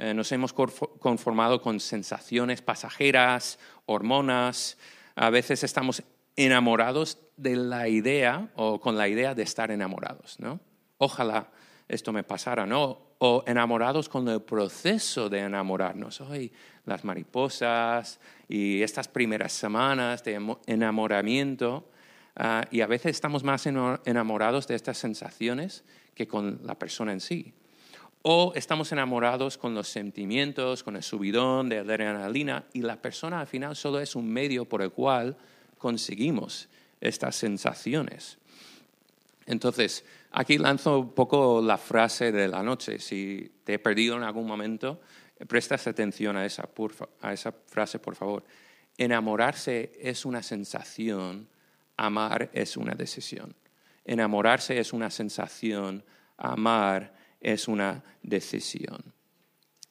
Eh, 0.00 0.14
nos 0.14 0.32
hemos 0.32 0.52
conformado 0.52 1.60
con 1.60 1.78
sensaciones 1.78 2.62
pasajeras, 2.62 3.58
hormonas. 3.86 4.78
A 5.14 5.30
veces 5.30 5.62
estamos 5.62 6.02
enamorados 6.34 7.18
de 7.36 7.54
la 7.54 7.86
idea 7.88 8.48
o 8.56 8.80
con 8.80 8.96
la 8.96 9.08
idea 9.08 9.34
de 9.34 9.42
estar 9.42 9.70
enamorados, 9.70 10.40
¿no? 10.40 10.58
Ojalá 10.98 11.50
esto 11.86 12.12
me 12.12 12.24
pasara, 12.24 12.66
¿no? 12.66 13.10
O 13.18 13.44
enamorados 13.46 14.08
con 14.08 14.26
el 14.28 14.40
proceso 14.42 15.28
de 15.28 15.40
enamorarnos. 15.40 16.20
Hoy 16.22 16.52
las 16.86 17.04
mariposas 17.04 18.18
y 18.48 18.82
estas 18.82 19.06
primeras 19.06 19.52
semanas 19.52 20.24
de 20.24 20.40
enamoramiento 20.66 21.90
Ah, 22.36 22.64
y 22.70 22.80
a 22.80 22.86
veces 22.86 23.10
estamos 23.10 23.44
más 23.44 23.66
enamorados 23.66 24.66
de 24.66 24.74
estas 24.74 24.98
sensaciones 24.98 25.84
que 26.14 26.26
con 26.26 26.60
la 26.64 26.78
persona 26.78 27.12
en 27.12 27.20
sí. 27.20 27.52
O 28.22 28.52
estamos 28.54 28.92
enamorados 28.92 29.56
con 29.56 29.74
los 29.74 29.88
sentimientos, 29.88 30.82
con 30.82 30.96
el 30.96 31.02
subidón 31.02 31.68
de 31.68 31.78
adrenalina 31.78 32.64
y 32.72 32.82
la 32.82 33.00
persona 33.00 33.40
al 33.40 33.46
final 33.46 33.76
solo 33.76 34.00
es 34.00 34.14
un 34.14 34.28
medio 34.28 34.66
por 34.66 34.82
el 34.82 34.92
cual 34.92 35.36
conseguimos 35.78 36.68
estas 37.00 37.36
sensaciones. 37.36 38.38
Entonces, 39.46 40.04
aquí 40.32 40.58
lanzo 40.58 40.98
un 40.98 41.12
poco 41.12 41.62
la 41.62 41.78
frase 41.78 42.30
de 42.30 42.46
la 42.46 42.62
noche. 42.62 42.98
Si 42.98 43.50
te 43.64 43.74
he 43.74 43.78
perdido 43.78 44.16
en 44.16 44.22
algún 44.22 44.46
momento, 44.46 45.00
prestas 45.48 45.86
atención 45.86 46.36
a 46.36 46.44
esa, 46.44 46.68
a 47.22 47.32
esa 47.32 47.52
frase, 47.52 47.98
por 47.98 48.16
favor. 48.16 48.44
Enamorarse 48.98 49.92
es 49.98 50.26
una 50.26 50.42
sensación 50.42 51.48
amar 52.00 52.48
es 52.54 52.78
una 52.78 52.94
decisión. 52.94 53.54
Enamorarse 54.06 54.78
es 54.78 54.94
una 54.94 55.10
sensación, 55.10 56.02
amar 56.38 57.12
es 57.40 57.68
una 57.68 58.02
decisión. 58.22 59.02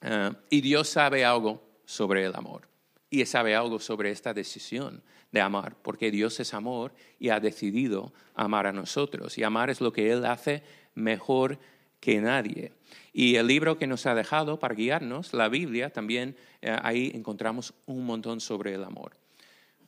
Eh, 0.02 0.32
y 0.50 0.62
Dios 0.62 0.90
sabe 0.90 1.26
algo 1.26 1.62
sobre 1.86 2.26
el 2.26 2.36
amor 2.36 2.68
y 3.10 3.26
sabe 3.26 3.56
algo 3.56 3.80
sobre 3.80 4.12
esta 4.12 4.34
decisión 4.34 5.02
de 5.32 5.42
amar, 5.42 5.76
porque 5.82 6.12
Dios 6.12 6.40
es 6.40 6.54
amor 6.54 6.94
y 7.20 7.30
ha 7.30 7.40
decidido 7.40 8.14
amar 8.36 8.68
a 8.68 8.74
nosotros. 8.74 9.38
Y 9.38 9.44
amar 9.44 9.70
es 9.70 9.82
lo 9.82 9.92
que 9.92 10.12
Él 10.12 10.26
hace 10.26 10.64
mejor 10.96 11.60
que 12.00 12.22
nadie. 12.22 12.74
Y 13.14 13.36
el 13.36 13.48
libro 13.48 13.78
que 13.78 13.88
nos 13.88 14.06
ha 14.06 14.16
dejado 14.16 14.60
para 14.60 14.76
guiarnos, 14.76 15.34
la 15.34 15.50
Biblia, 15.50 15.92
también 15.92 16.36
eh, 16.62 16.76
ahí 16.82 17.12
encontramos 17.14 17.74
un 17.86 18.06
montón 18.06 18.40
sobre 18.40 18.74
el 18.74 18.84
amor. 18.84 19.14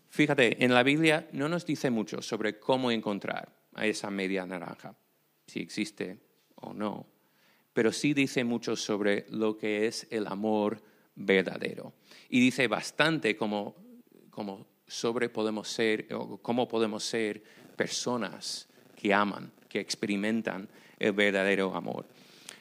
Fíjate, 0.09 0.63
en 0.63 0.73
la 0.73 0.83
Biblia 0.83 1.29
no 1.31 1.47
nos 1.47 1.65
dice 1.65 1.89
mucho 1.89 2.21
sobre 2.21 2.59
cómo 2.59 2.91
encontrar 2.91 3.49
a 3.75 3.85
esa 3.85 4.09
media 4.09 4.45
naranja, 4.45 4.93
si 5.47 5.61
existe 5.61 6.19
o 6.55 6.73
no, 6.73 7.05
pero 7.73 7.91
sí 7.91 8.13
dice 8.13 8.43
mucho 8.43 8.75
sobre 8.75 9.25
lo 9.29 9.57
que 9.57 9.87
es 9.87 10.07
el 10.09 10.27
amor 10.27 10.81
verdadero. 11.15 11.93
Y 12.29 12.39
dice 12.39 12.67
bastante 12.67 13.35
cómo, 13.35 13.75
sobre 14.87 15.29
podemos 15.29 15.67
ser, 15.67 16.07
o 16.13 16.37
cómo 16.37 16.67
podemos 16.67 17.03
ser 17.03 17.43
personas 17.75 18.67
que 18.95 19.13
aman, 19.13 19.51
que 19.67 19.79
experimentan 19.79 20.67
el 20.99 21.13
verdadero 21.13 21.73
amor. 21.75 22.05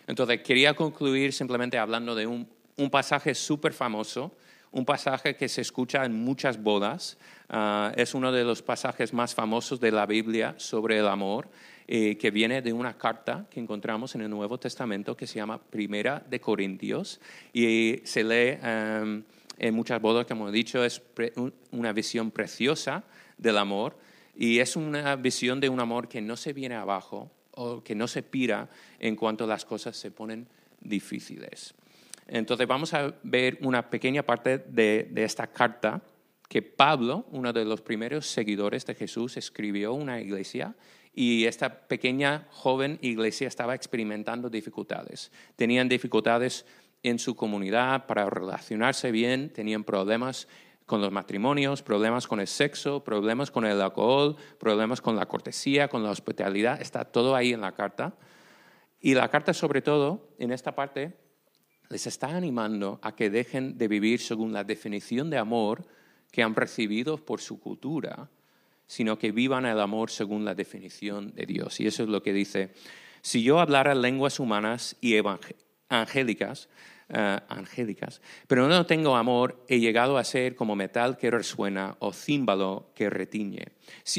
Entonces, 0.06 0.40
quería 0.42 0.74
concluir 0.74 1.32
simplemente 1.32 1.78
hablando 1.78 2.14
de 2.14 2.26
un, 2.26 2.48
un 2.76 2.90
pasaje 2.90 3.34
súper 3.34 3.72
famoso 3.72 4.34
un 4.72 4.84
pasaje 4.84 5.36
que 5.36 5.48
se 5.48 5.62
escucha 5.62 6.04
en 6.04 6.14
muchas 6.14 6.62
bodas. 6.62 7.18
Ah, 7.48 7.92
es 7.96 8.14
uno 8.14 8.30
de 8.30 8.44
los 8.44 8.62
pasajes 8.62 9.12
más 9.12 9.34
famosos 9.34 9.80
de 9.80 9.90
la 9.90 10.06
Biblia 10.06 10.54
sobre 10.58 10.98
el 10.98 11.08
amor, 11.08 11.48
eh, 11.92 12.16
que 12.18 12.30
viene 12.30 12.62
de 12.62 12.72
una 12.72 12.96
carta 12.96 13.46
que 13.50 13.58
encontramos 13.58 14.14
en 14.14 14.20
el 14.20 14.30
Nuevo 14.30 14.60
Testamento 14.60 15.16
que 15.16 15.26
se 15.26 15.40
llama 15.40 15.60
Primera 15.60 16.24
de 16.30 16.40
Corintios 16.40 17.20
y 17.52 18.00
se 18.04 18.22
lee 18.22 18.60
em, 18.62 19.24
en 19.58 19.74
muchas 19.74 20.00
bodas, 20.00 20.24
como 20.24 20.48
he 20.48 20.52
dicho, 20.52 20.84
es 20.84 21.02
una 21.72 21.92
visión 21.92 22.30
preciosa 22.30 23.02
del 23.38 23.58
amor 23.58 23.98
y 24.36 24.60
es 24.60 24.76
una 24.76 25.16
visión 25.16 25.58
de 25.58 25.68
un 25.68 25.80
amor 25.80 26.06
que 26.06 26.20
no 26.20 26.36
se 26.36 26.52
viene 26.52 26.76
abajo 26.76 27.28
o 27.50 27.82
que 27.82 27.96
no 27.96 28.06
se 28.06 28.22
pira 28.22 28.68
en 29.00 29.16
cuanto 29.16 29.44
las 29.44 29.64
cosas 29.64 29.96
se 29.96 30.12
ponen 30.12 30.46
difíciles. 30.80 31.74
Entonces 32.28 32.68
vamos 32.68 32.94
a 32.94 33.12
ver 33.24 33.58
una 33.62 33.90
pequeña 33.90 34.22
parte 34.22 34.58
de, 34.58 35.10
esta 35.16 35.48
carta 35.48 36.00
que 36.48 36.62
Pablo, 36.62 37.26
uno 37.32 37.52
de 37.52 37.64
los 37.64 37.80
primeros 37.80 38.26
seguidores 38.26 38.86
de 38.86 38.94
Jesús, 38.94 39.36
escribió 39.36 39.88
a 39.88 39.94
una 39.94 40.20
iglesia 40.20 40.76
y 41.12 41.46
esta 41.46 41.88
pequeña 41.88 42.46
joven 42.50 42.98
iglesia 43.02 43.48
estaba 43.48 43.74
experimentando 43.74 44.48
dificultades. 44.48 45.32
Tenían 45.56 45.88
dificultades 45.88 46.66
en 47.02 47.18
su 47.18 47.34
comunidad 47.34 48.06
para 48.06 48.28
relacionarse 48.28 49.10
bien, 49.10 49.52
tenían 49.52 49.84
problemas 49.84 50.46
con 50.86 51.00
los 51.00 51.12
matrimonios, 51.12 51.82
problemas 51.82 52.26
con 52.26 52.40
el 52.40 52.46
sexo, 52.46 53.04
problemas 53.04 53.50
con 53.50 53.64
el 53.64 53.80
alcohol, 53.80 54.36
problemas 54.58 55.00
con 55.00 55.16
la 55.16 55.26
cortesía, 55.26 55.88
con 55.88 56.02
la 56.02 56.10
hospitalidad, 56.10 56.80
está 56.82 57.04
todo 57.04 57.36
ahí 57.36 57.52
en 57.52 57.60
la 57.60 57.72
carta. 57.72 58.16
Y 59.00 59.14
la 59.14 59.28
carta, 59.28 59.54
sobre 59.54 59.82
todo, 59.82 60.28
en 60.38 60.50
esta 60.52 60.74
parte, 60.74 61.16
les 61.88 62.06
está 62.06 62.36
animando 62.36 62.98
a 63.02 63.14
que 63.14 63.30
dejen 63.30 63.78
de 63.78 63.88
vivir 63.88 64.20
según 64.20 64.52
la 64.52 64.64
definición 64.64 65.30
de 65.30 65.38
amor 65.38 65.84
que 66.30 66.42
han 66.42 66.54
recibido 66.54 67.24
por 67.24 67.40
su 67.40 67.60
cultura, 67.60 68.28
sino 68.90 69.20
que 69.20 69.30
vivan 69.30 69.66
el 69.66 69.78
amor 69.78 70.10
según 70.10 70.44
la 70.44 70.56
definición 70.56 71.32
de 71.36 71.46
Dios. 71.46 71.78
Y 71.78 71.86
eso 71.86 72.02
es 72.02 72.08
lo 72.08 72.24
que 72.24 72.32
dice, 72.32 72.70
si 73.22 73.40
yo 73.40 73.60
hablara 73.60 73.94
lenguas 73.94 74.40
humanas 74.40 74.96
y 75.00 75.14
angélicas, 75.88 76.68
eh, 77.08 77.38
angélicas, 77.48 78.20
pero 78.48 78.66
no 78.66 78.86
tengo 78.86 79.14
amor, 79.14 79.64
he 79.68 79.78
llegado 79.78 80.18
a 80.18 80.24
ser 80.24 80.56
como 80.56 80.74
metal 80.74 81.18
que 81.18 81.30
resuena 81.30 81.98
o 82.00 82.12
címbalo 82.12 82.90
que 82.96 83.08
retiñe. 83.08 83.66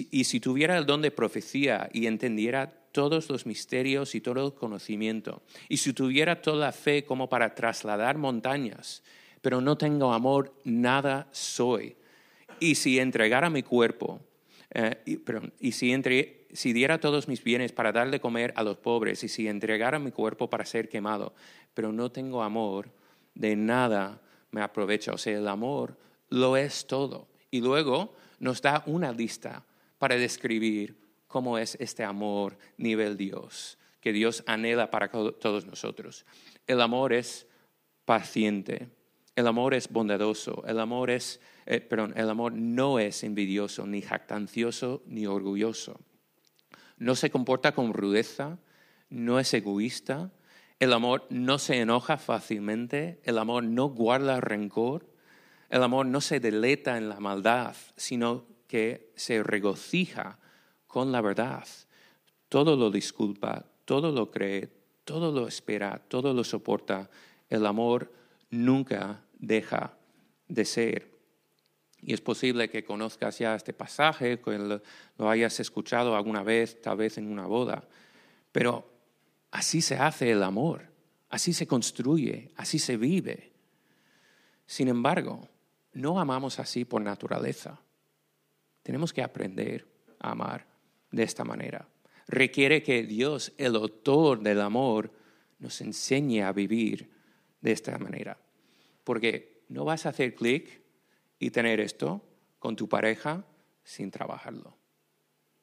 y 0.09 0.23
si 0.23 0.39
tuviera 0.39 0.77
el 0.77 0.85
don 0.85 1.01
de 1.01 1.11
profecía 1.11 1.89
y 1.91 2.05
entendiera 2.05 2.71
todos 2.93 3.29
los 3.29 3.45
misterios 3.45 4.15
y 4.15 4.21
todo 4.21 4.45
el 4.45 4.53
conocimiento. 4.53 5.41
Y 5.67 5.77
si 5.77 5.91
tuviera 5.91 6.41
toda 6.41 6.67
la 6.67 6.71
fe 6.71 7.03
como 7.03 7.27
para 7.27 7.55
trasladar 7.55 8.17
montañas, 8.17 9.03
pero 9.41 9.59
no 9.59 9.77
tengo 9.77 10.13
amor, 10.13 10.53
nada 10.63 11.27
soy. 11.31 11.97
Y 12.61 12.75
si 12.75 12.99
entregara 12.99 13.49
mi 13.49 13.63
cuerpo, 13.63 14.21
eh, 14.73 15.03
y, 15.59 15.71
si, 15.73 16.73
diera 16.73 16.99
todos 16.99 17.27
mis 17.27 17.43
bienes 17.43 17.73
para 17.73 17.91
dar 17.91 18.09
de 18.09 18.21
comer 18.21 18.53
a 18.55 18.63
los 18.63 18.77
pobres, 18.77 19.23
y 19.23 19.27
si 19.27 19.47
entregara 19.47 19.99
mi 19.99 20.11
cuerpo 20.11 20.49
para 20.49 20.65
ser 20.65 20.87
quemado, 20.87 21.33
pero 21.73 21.91
no 21.91 22.11
tengo 22.11 22.41
amor, 22.41 22.89
de 23.35 23.55
nada 23.55 24.21
me 24.51 24.61
aprovecha. 24.61 25.13
O 25.13 25.17
sea, 25.17 25.37
el 25.37 25.47
amor 25.47 25.97
lo 26.29 26.55
es 26.57 26.87
todo. 26.87 27.27
Y 27.49 27.61
luego 27.61 28.13
nos 28.39 28.61
da 28.61 28.83
una 28.85 29.11
lista 29.11 29.65
para 29.97 30.15
describir 30.15 30.97
cómo 31.27 31.57
es 31.57 31.77
este 31.79 32.03
amor 32.03 32.57
nivel 32.77 33.17
Dios, 33.17 33.77
que 33.99 34.13
Dios 34.13 34.43
anhela 34.47 34.89
para 34.89 35.09
todos 35.09 35.65
nosotros. 35.65 36.25
El 36.65 36.81
amor 36.81 37.13
es 37.13 37.47
paciente, 38.05 38.89
el 39.35 39.47
amor 39.47 39.73
es 39.73 39.89
bondadoso, 39.89 40.63
el 40.65 40.79
amor 40.79 41.09
es, 41.09 41.39
eh, 41.71 41.79
perdón, 41.79 42.13
el 42.17 42.29
amor 42.29 42.51
no 42.51 42.99
es 42.99 43.23
envidioso, 43.23 43.87
ni 43.87 44.01
jactancioso, 44.01 45.03
ni 45.05 45.25
orgulloso. 45.25 46.01
No 46.97 47.15
se 47.15 47.29
comporta 47.29 47.71
con 47.71 47.93
rudeza, 47.93 48.59
no 49.09 49.39
es 49.39 49.53
egoísta, 49.53 50.33
el 50.79 50.91
amor 50.91 51.27
no 51.29 51.59
se 51.59 51.79
enoja 51.79 52.17
fácilmente, 52.17 53.21
el 53.23 53.37
amor 53.37 53.63
no 53.63 53.85
guarda 53.85 54.41
rencor, 54.41 55.07
el 55.69 55.81
amor 55.81 56.07
no 56.07 56.19
se 56.19 56.41
deleta 56.41 56.97
en 56.97 57.07
la 57.07 57.21
maldad, 57.21 57.73
sino 57.95 58.45
que 58.67 59.13
se 59.15 59.41
regocija 59.41 60.39
con 60.87 61.13
la 61.13 61.21
verdad. 61.21 61.65
Todo 62.49 62.75
lo 62.75 62.91
disculpa, 62.91 63.65
todo 63.85 64.11
lo 64.11 64.29
cree, 64.29 64.69
todo 65.05 65.31
lo 65.31 65.47
espera, 65.47 66.03
todo 66.09 66.33
lo 66.33 66.43
soporta. 66.43 67.09
El 67.49 67.65
amor 67.65 68.11
nunca 68.49 69.23
deja 69.39 69.97
de 70.49 70.65
ser. 70.65 71.10
Y 72.01 72.13
es 72.13 72.21
posible 72.21 72.69
que 72.69 72.83
conozcas 72.83 73.37
ya 73.37 73.55
este 73.55 73.73
pasaje, 73.73 74.39
que 74.39 74.57
lo, 74.57 75.29
hayas 75.29 75.59
escuchado 75.59 76.15
alguna 76.15 76.41
vez, 76.41 76.81
tal 76.81 76.97
vez 76.97 77.17
en 77.17 77.31
una 77.31 77.45
boda, 77.45 77.87
pero 78.51 78.91
así 79.51 79.81
se 79.81 79.97
hace 79.97 80.31
el 80.31 80.41
amor, 80.41 80.89
así 81.29 81.53
se 81.53 81.67
construye, 81.67 82.51
así 82.55 82.79
se 82.79 82.97
vive. 82.97 83.51
Sin 84.65 84.87
embargo, 84.87 85.47
no 85.93 86.19
amamos 86.19 86.59
así 86.59 86.85
por 86.85 87.01
naturaleza. 87.01 87.79
Tenemos 88.81 89.13
que 89.13 89.21
aprender 89.21 89.87
a 90.19 90.31
amar 90.31 90.65
de 91.11 91.23
esta 91.23 91.43
manera. 91.43 91.87
Requiere 92.27 92.81
que 92.81 93.03
Dios, 93.03 93.53
el 93.57 93.75
autor 93.75 94.41
del 94.41 94.61
amor, 94.61 95.11
nos 95.59 95.81
enseñe 95.81 96.41
a 96.41 96.51
vivir 96.51 97.11
de 97.61 97.71
esta 97.71 97.97
manera. 97.99 98.37
Porque 99.03 99.63
no 99.69 99.85
vas 99.85 100.05
a 100.05 100.09
hacer 100.09 100.33
clic 100.33 100.80
y 101.41 101.51
tener 101.51 101.81
esto 101.81 102.21
con 102.59 102.77
tu 102.77 102.87
pareja 102.87 103.43
sin 103.83 104.11
trabajarlo. 104.11 104.77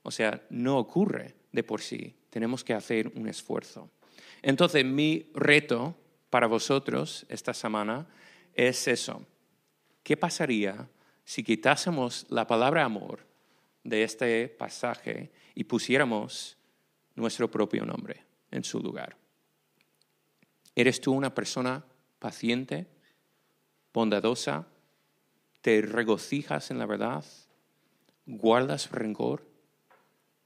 O 0.03 0.11
sea, 0.11 0.43
no 0.51 0.77
ocurre 0.79 1.37
de 1.53 1.63
por 1.63 1.81
sí. 1.81 2.15
Tenemos 2.29 2.63
que 2.63 2.75
hacer 2.75 3.09
un 3.15 3.29
esfuerzo. 3.29 3.91
Entonces, 4.43 4.85
mi 4.85 5.31
reto 5.33 5.97
para 6.29 6.47
vosotros 6.47 7.25
esta 7.31 7.55
semana 7.55 8.07
es 8.53 8.87
eso. 8.89 9.25
¿Qué 10.03 10.17
pasaría 10.17 10.89
si 11.25 11.43
quitásemos 11.43 12.27
la 12.29 12.47
palabra 12.47 12.85
amor 12.85 13.27
de 13.85 14.03
este 14.03 14.49
pasaje 14.49 15.31
y 15.55 15.65
pusiéramos 15.65 16.57
nuestro 17.15 17.51
propio 17.51 17.85
nombre 17.85 18.25
en 18.51 18.65
su 18.65 18.81
lugar. 18.81 19.17
¿Eres 20.75 21.01
tú 21.01 21.13
una 21.13 21.35
persona 21.35 21.85
paciente, 22.19 22.87
bondadosa? 23.93 24.67
¿Te 25.69 25.83
regocijas 25.83 26.71
en 26.71 26.79
la 26.79 26.87
verdad? 26.87 27.27
¿Guardas 28.25 28.91
rencor? 28.91 29.47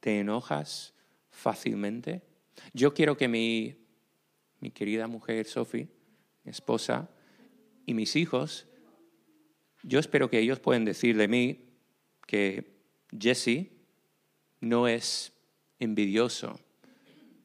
¿Te 0.01 0.19
enojas 0.19 0.95
fácilmente? 1.31 2.23
Yo 2.73 2.93
quiero 2.93 3.17
que 3.17 3.29
mi, 3.29 3.77
mi 4.59 4.73
querida 4.73 5.07
mujer 5.07 5.47
Sophie, 5.47 5.87
mi 6.43 6.51
esposa, 6.51 7.09
y 7.87 7.95
mis 7.95 8.17
hijos, 8.17 8.67
yo 9.85 10.01
espero 10.01 10.29
que 10.29 10.41
ellos 10.41 10.59
puedan 10.59 10.85
decir 10.85 11.17
de 11.17 11.29
mí 11.29 11.69
que 12.27 12.73
Jesse 13.17 13.69
no 14.61 14.89
es 14.89 15.33
envidioso. 15.79 16.59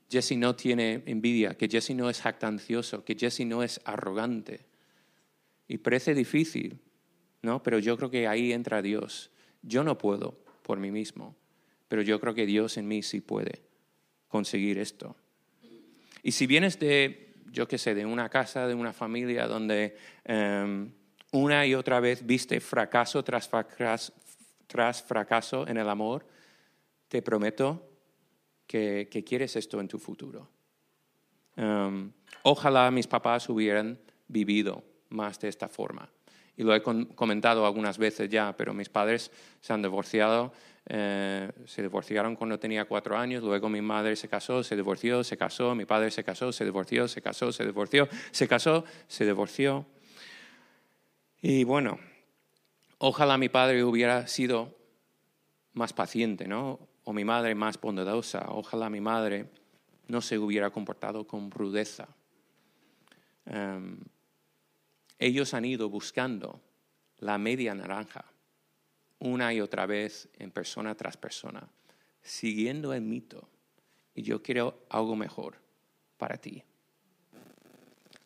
Jesse 0.10 0.36
no 0.36 0.56
tiene 0.56 1.04
envidia, 1.06 1.54
que 1.56 1.68
Jesse 1.68 1.92
no 1.92 2.10
es 2.10 2.22
jactancioso, 2.22 3.06
que 3.06 3.14
Jesse 3.14 3.46
no 3.46 3.62
es 3.62 3.80
arrogante. 3.86 4.66
Y 5.68 5.78
parece 5.78 6.16
difícil, 6.16 6.82
¿no? 7.42 7.64
Pero 7.64 7.80
yo 7.80 7.98
creo 7.98 8.10
que 8.10 8.28
ahí 8.28 8.54
entra 8.54 8.82
Dios. 8.82 9.32
Yo 9.62 9.84
no 9.84 9.98
puedo 9.98 10.38
por 10.64 10.80
mí 10.80 10.92
mismo, 10.92 11.36
pero 11.88 12.02
yo 12.02 12.20
creo 12.20 12.34
que 12.34 12.46
Dios 12.46 12.78
en 12.78 12.88
mí 12.88 13.04
sí 13.04 13.22
puede 13.22 13.62
conseguir 14.28 14.78
esto. 14.78 15.16
Y 16.24 16.32
si 16.32 16.48
vienes 16.48 16.80
de, 16.80 17.34
yo 17.52 17.68
qué 17.68 17.78
sé, 17.78 17.96
de 17.96 18.06
una 18.06 18.30
casa, 18.30 18.68
de 18.68 18.74
una 18.74 18.94
familia 18.94 19.48
donde 19.48 19.98
em, 20.26 20.92
una 21.32 21.66
y 21.66 21.76
otra 21.76 22.00
vez 22.00 22.26
viste 22.26 22.60
fracaso 22.60 23.24
tras 23.24 23.48
fracaso, 23.48 24.14
tras 24.68 25.02
fracaso 25.02 25.68
en 25.68 25.78
el 25.78 25.90
amor, 25.90 26.26
te 27.08 27.22
prometo 27.22 27.90
que, 28.68 29.24
quieres 29.26 29.56
esto 29.56 29.80
en 29.80 29.88
tu 29.88 29.98
futuro. 29.98 30.50
Um, 31.56 32.12
ojalá 32.44 32.92
mis 32.92 33.08
papás 33.08 33.50
hubieran 33.50 33.98
vivido 34.28 34.84
más 35.10 35.40
de 35.40 35.48
esta 35.48 35.70
forma. 35.70 36.10
Y 36.58 36.64
lo 36.64 36.76
he 36.76 36.82
comentado 36.82 37.66
algunas 37.66 37.98
veces 37.98 38.30
ya, 38.30 38.56
pero 38.58 38.74
mis 38.74 38.90
padres 38.90 39.32
se 39.62 39.74
han 39.74 39.82
divorciado, 39.82 40.52
eh, 40.88 41.52
se 41.66 41.82
divorciaron 41.84 42.36
cuando 42.36 42.60
tenía 42.60 42.86
cuatro 42.86 43.16
años, 43.16 43.44
luego 43.44 43.70
mi 43.70 43.82
madre 43.82 44.16
se 44.16 44.28
casó, 44.28 44.64
se 44.64 44.76
divorció, 44.76 45.24
se 45.24 45.38
casó, 45.38 45.76
mi 45.76 45.86
padre 45.86 46.10
se 46.12 46.24
casó, 46.24 46.52
se 46.52 46.66
divorció, 46.66 47.08
se 47.08 47.22
casó, 47.22 47.52
se 47.52 47.64
divorció, 47.64 48.10
se 48.32 48.48
casó, 48.48 48.84
se 49.08 49.26
divorció. 49.26 49.86
Y 51.42 51.64
bueno, 51.64 52.00
Ojalá 53.00 53.38
mi 53.38 53.48
padre 53.48 53.84
hubiera 53.84 54.26
sido 54.26 54.76
más 55.74 55.94
paciente, 55.94 56.48
¿no? 56.48 56.80
O 57.04 57.14
mi 57.14 57.24
madre 57.24 57.54
más 57.54 57.80
bondadosa. 57.80 58.48
Ojalá 58.50 58.90
mi 58.90 59.02
madre 59.02 59.52
no 60.08 60.22
se 60.22 60.40
hubiera 60.40 60.72
comportado 60.72 61.28
con 61.28 61.52
rudeza. 61.52 62.08
Em, 63.46 64.00
ellos 65.20 65.54
han 65.54 65.66
ido 65.66 65.90
buscando 65.90 66.62
la 67.20 67.38
media 67.38 67.74
naranja 67.74 68.26
una 69.20 69.54
y 69.54 69.62
otra 69.62 69.86
vez 69.86 70.30
en 70.38 70.52
persona 70.52 70.96
tras 70.96 71.18
persona, 71.18 71.68
siguiendo 72.22 72.94
el 72.94 73.02
mito. 73.02 73.48
Y 74.14 74.24
yo 74.24 74.42
quiero 74.42 74.86
algo 74.90 75.16
mejor 75.16 75.56
para 76.18 76.38
ti. 76.38 76.64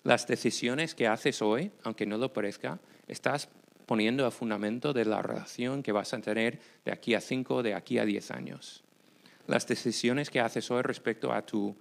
Las 0.03 0.27
decisiones 0.27 0.95
que 0.95 1.07
haces 1.07 1.41
hoy, 1.41 1.71
aunque 1.83 2.05
no 2.05 2.17
lo 2.17 2.33
parezca, 2.33 2.79
estás 3.07 3.49
poniendo 3.85 4.25
a 4.25 4.31
fundamento 4.31 4.93
de 4.93 5.05
la 5.05 5.21
relación 5.21 5.83
que 5.83 5.91
vas 5.91 6.13
a 6.13 6.21
tener 6.21 6.59
de 6.85 6.91
aquí 6.91 7.13
a 7.13 7.21
cinco, 7.21 7.61
de 7.61 7.75
aquí 7.75 7.99
a 7.99 8.05
diez 8.05 8.31
años. 8.31 8.83
Las 9.47 9.67
decisiones 9.67 10.29
que 10.29 10.39
haces 10.39 10.71
hoy 10.71 10.81
respecto 10.81 11.33
a 11.33 11.45
tu, 11.45 11.75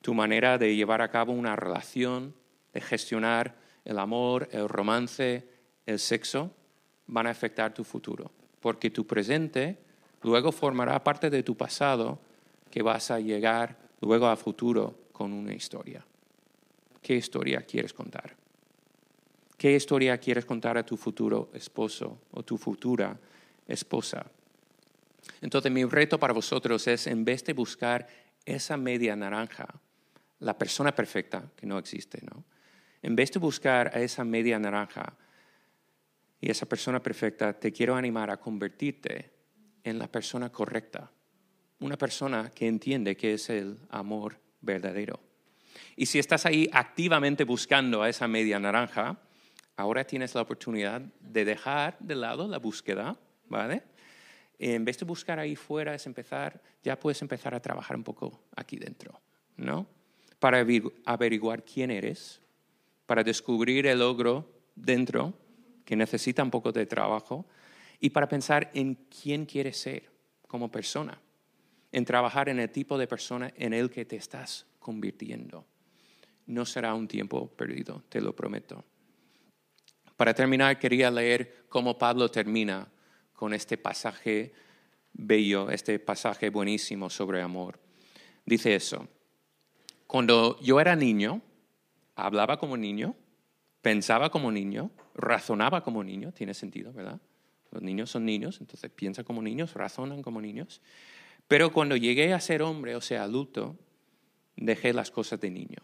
tu 0.00 0.14
manera 0.14 0.56
de 0.56 0.74
llevar 0.74 1.02
a 1.02 1.10
cabo 1.10 1.32
una 1.32 1.54
relación, 1.54 2.34
de 2.72 2.80
gestionar 2.80 3.54
el 3.86 3.98
amor, 3.98 4.48
el 4.52 4.68
romance, 4.68 5.48
el 5.86 5.98
sexo, 5.98 6.50
van 7.06 7.26
a 7.26 7.30
afectar 7.30 7.72
tu 7.72 7.84
futuro. 7.84 8.30
Porque 8.60 8.90
tu 8.90 9.06
presente 9.06 9.78
luego 10.22 10.50
formará 10.52 11.02
parte 11.02 11.30
de 11.30 11.42
tu 11.42 11.56
pasado 11.56 12.18
que 12.70 12.82
vas 12.82 13.10
a 13.10 13.20
llegar 13.20 13.76
luego 14.00 14.26
a 14.26 14.36
futuro 14.36 15.06
con 15.12 15.32
una 15.32 15.54
historia. 15.54 16.04
¿Qué 17.00 17.14
historia 17.14 17.62
quieres 17.62 17.92
contar? 17.92 18.34
¿Qué 19.56 19.74
historia 19.74 20.18
quieres 20.18 20.44
contar 20.44 20.76
a 20.76 20.84
tu 20.84 20.96
futuro 20.96 21.50
esposo 21.54 22.18
o 22.32 22.42
tu 22.42 22.58
futura 22.58 23.16
esposa? 23.68 24.26
Entonces 25.40 25.70
mi 25.70 25.84
reto 25.84 26.18
para 26.18 26.34
vosotros 26.34 26.86
es, 26.88 27.06
en 27.06 27.24
vez 27.24 27.44
de 27.44 27.52
buscar 27.52 28.06
esa 28.44 28.76
media 28.76 29.14
naranja, 29.16 29.66
la 30.40 30.58
persona 30.58 30.94
perfecta 30.94 31.50
que 31.56 31.66
no 31.66 31.78
existe, 31.78 32.20
¿no? 32.22 32.44
En 33.06 33.14
vez 33.14 33.30
de 33.30 33.38
buscar 33.38 33.92
a 33.94 34.00
esa 34.00 34.24
media 34.24 34.58
naranja 34.58 35.16
y 36.40 36.50
esa 36.50 36.66
persona 36.66 37.00
perfecta, 37.00 37.52
te 37.52 37.70
quiero 37.70 37.94
animar 37.94 38.32
a 38.32 38.36
convertirte 38.36 39.30
en 39.84 40.00
la 40.00 40.10
persona 40.10 40.50
correcta, 40.50 41.12
una 41.78 41.96
persona 41.96 42.50
que 42.52 42.66
entiende 42.66 43.16
qué 43.16 43.34
es 43.34 43.48
el 43.48 43.78
amor 43.90 44.40
verdadero. 44.60 45.20
Y 45.94 46.06
si 46.06 46.18
estás 46.18 46.46
ahí 46.46 46.68
activamente 46.72 47.44
buscando 47.44 48.02
a 48.02 48.08
esa 48.08 48.26
media 48.26 48.58
naranja, 48.58 49.20
ahora 49.76 50.02
tienes 50.02 50.34
la 50.34 50.42
oportunidad 50.42 51.00
de 51.00 51.44
dejar 51.44 51.96
de 52.00 52.16
lado 52.16 52.48
la 52.48 52.58
búsqueda, 52.58 53.16
¿vale? 53.48 53.84
En 54.58 54.84
vez 54.84 54.98
de 54.98 55.06
buscar 55.06 55.38
ahí 55.38 55.54
fuera, 55.54 55.94
es 55.94 56.06
empezar, 56.06 56.60
ya 56.82 56.98
puedes 56.98 57.22
empezar 57.22 57.54
a 57.54 57.62
trabajar 57.62 57.96
un 57.96 58.02
poco 58.02 58.42
aquí 58.56 58.78
dentro, 58.78 59.20
¿no? 59.56 59.86
Para 60.40 60.66
averiguar 61.04 61.64
quién 61.64 61.92
eres, 61.92 62.40
para 63.06 63.22
descubrir 63.22 63.86
el 63.86 64.00
logro 64.00 64.52
dentro, 64.74 65.34
que 65.84 65.96
necesita 65.96 66.42
un 66.42 66.50
poco 66.50 66.72
de 66.72 66.86
trabajo, 66.86 67.46
y 68.00 68.10
para 68.10 68.28
pensar 68.28 68.70
en 68.74 68.94
quién 68.94 69.46
quieres 69.46 69.78
ser 69.78 70.10
como 70.46 70.70
persona, 70.70 71.20
en 71.92 72.04
trabajar 72.04 72.48
en 72.48 72.60
el 72.60 72.70
tipo 72.70 72.98
de 72.98 73.06
persona 73.06 73.52
en 73.56 73.72
el 73.72 73.90
que 73.90 74.04
te 74.04 74.16
estás 74.16 74.66
convirtiendo. 74.78 75.66
No 76.46 76.66
será 76.66 76.94
un 76.94 77.08
tiempo 77.08 77.48
perdido, 77.48 78.02
te 78.08 78.20
lo 78.20 78.34
prometo. 78.34 78.84
Para 80.16 80.34
terminar, 80.34 80.78
quería 80.78 81.10
leer 81.10 81.66
cómo 81.68 81.98
Pablo 81.98 82.30
termina 82.30 82.88
con 83.32 83.52
este 83.52 83.76
pasaje 83.76 84.52
bello, 85.12 85.70
este 85.70 85.98
pasaje 85.98 86.50
buenísimo 86.50 87.10
sobre 87.10 87.42
amor. 87.42 87.78
Dice 88.44 88.74
eso, 88.74 89.08
cuando 90.06 90.58
yo 90.60 90.80
era 90.80 90.94
niño, 90.94 91.42
hablaba 92.16 92.58
como 92.58 92.76
niño, 92.76 93.14
pensaba 93.82 94.30
como 94.30 94.50
niño, 94.50 94.90
razonaba 95.14 95.82
como 95.84 96.02
niño, 96.02 96.32
tiene 96.32 96.54
sentido, 96.54 96.92
¿verdad? 96.92 97.20
Los 97.70 97.82
niños 97.82 98.10
son 98.10 98.24
niños, 98.24 98.60
entonces 98.60 98.90
piensan 98.90 99.24
como 99.24 99.42
niños, 99.42 99.74
razonan 99.74 100.22
como 100.22 100.40
niños. 100.40 100.80
Pero 101.46 101.72
cuando 101.72 101.94
llegué 101.96 102.32
a 102.32 102.40
ser 102.40 102.62
hombre, 102.62 102.96
o 102.96 103.00
sea, 103.00 103.22
adulto, 103.22 103.76
dejé 104.56 104.92
las 104.92 105.10
cosas 105.10 105.40
de 105.40 105.50
niño. 105.50 105.78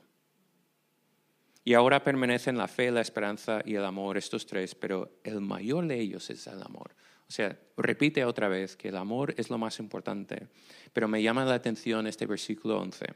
Y 1.64 1.74
ahora 1.74 2.02
permanecen 2.02 2.56
la 2.56 2.66
fe, 2.66 2.90
la 2.90 3.00
esperanza 3.00 3.62
y 3.64 3.76
el 3.76 3.84
amor, 3.84 4.16
estos 4.16 4.46
tres, 4.46 4.74
pero 4.74 5.20
el 5.22 5.40
mayor 5.40 5.86
de 5.86 6.00
ellos 6.00 6.28
es 6.30 6.46
el 6.48 6.60
amor. 6.62 6.96
O 7.28 7.30
sea, 7.30 7.56
repite 7.76 8.24
otra 8.24 8.48
vez 8.48 8.76
que 8.76 8.88
el 8.88 8.96
amor 8.96 9.34
es 9.38 9.48
lo 9.48 9.58
más 9.58 9.78
importante, 9.78 10.48
pero 10.92 11.06
me 11.06 11.22
llama 11.22 11.44
la 11.44 11.54
atención 11.54 12.06
este 12.06 12.26
versículo 12.26 12.80
11, 12.80 13.06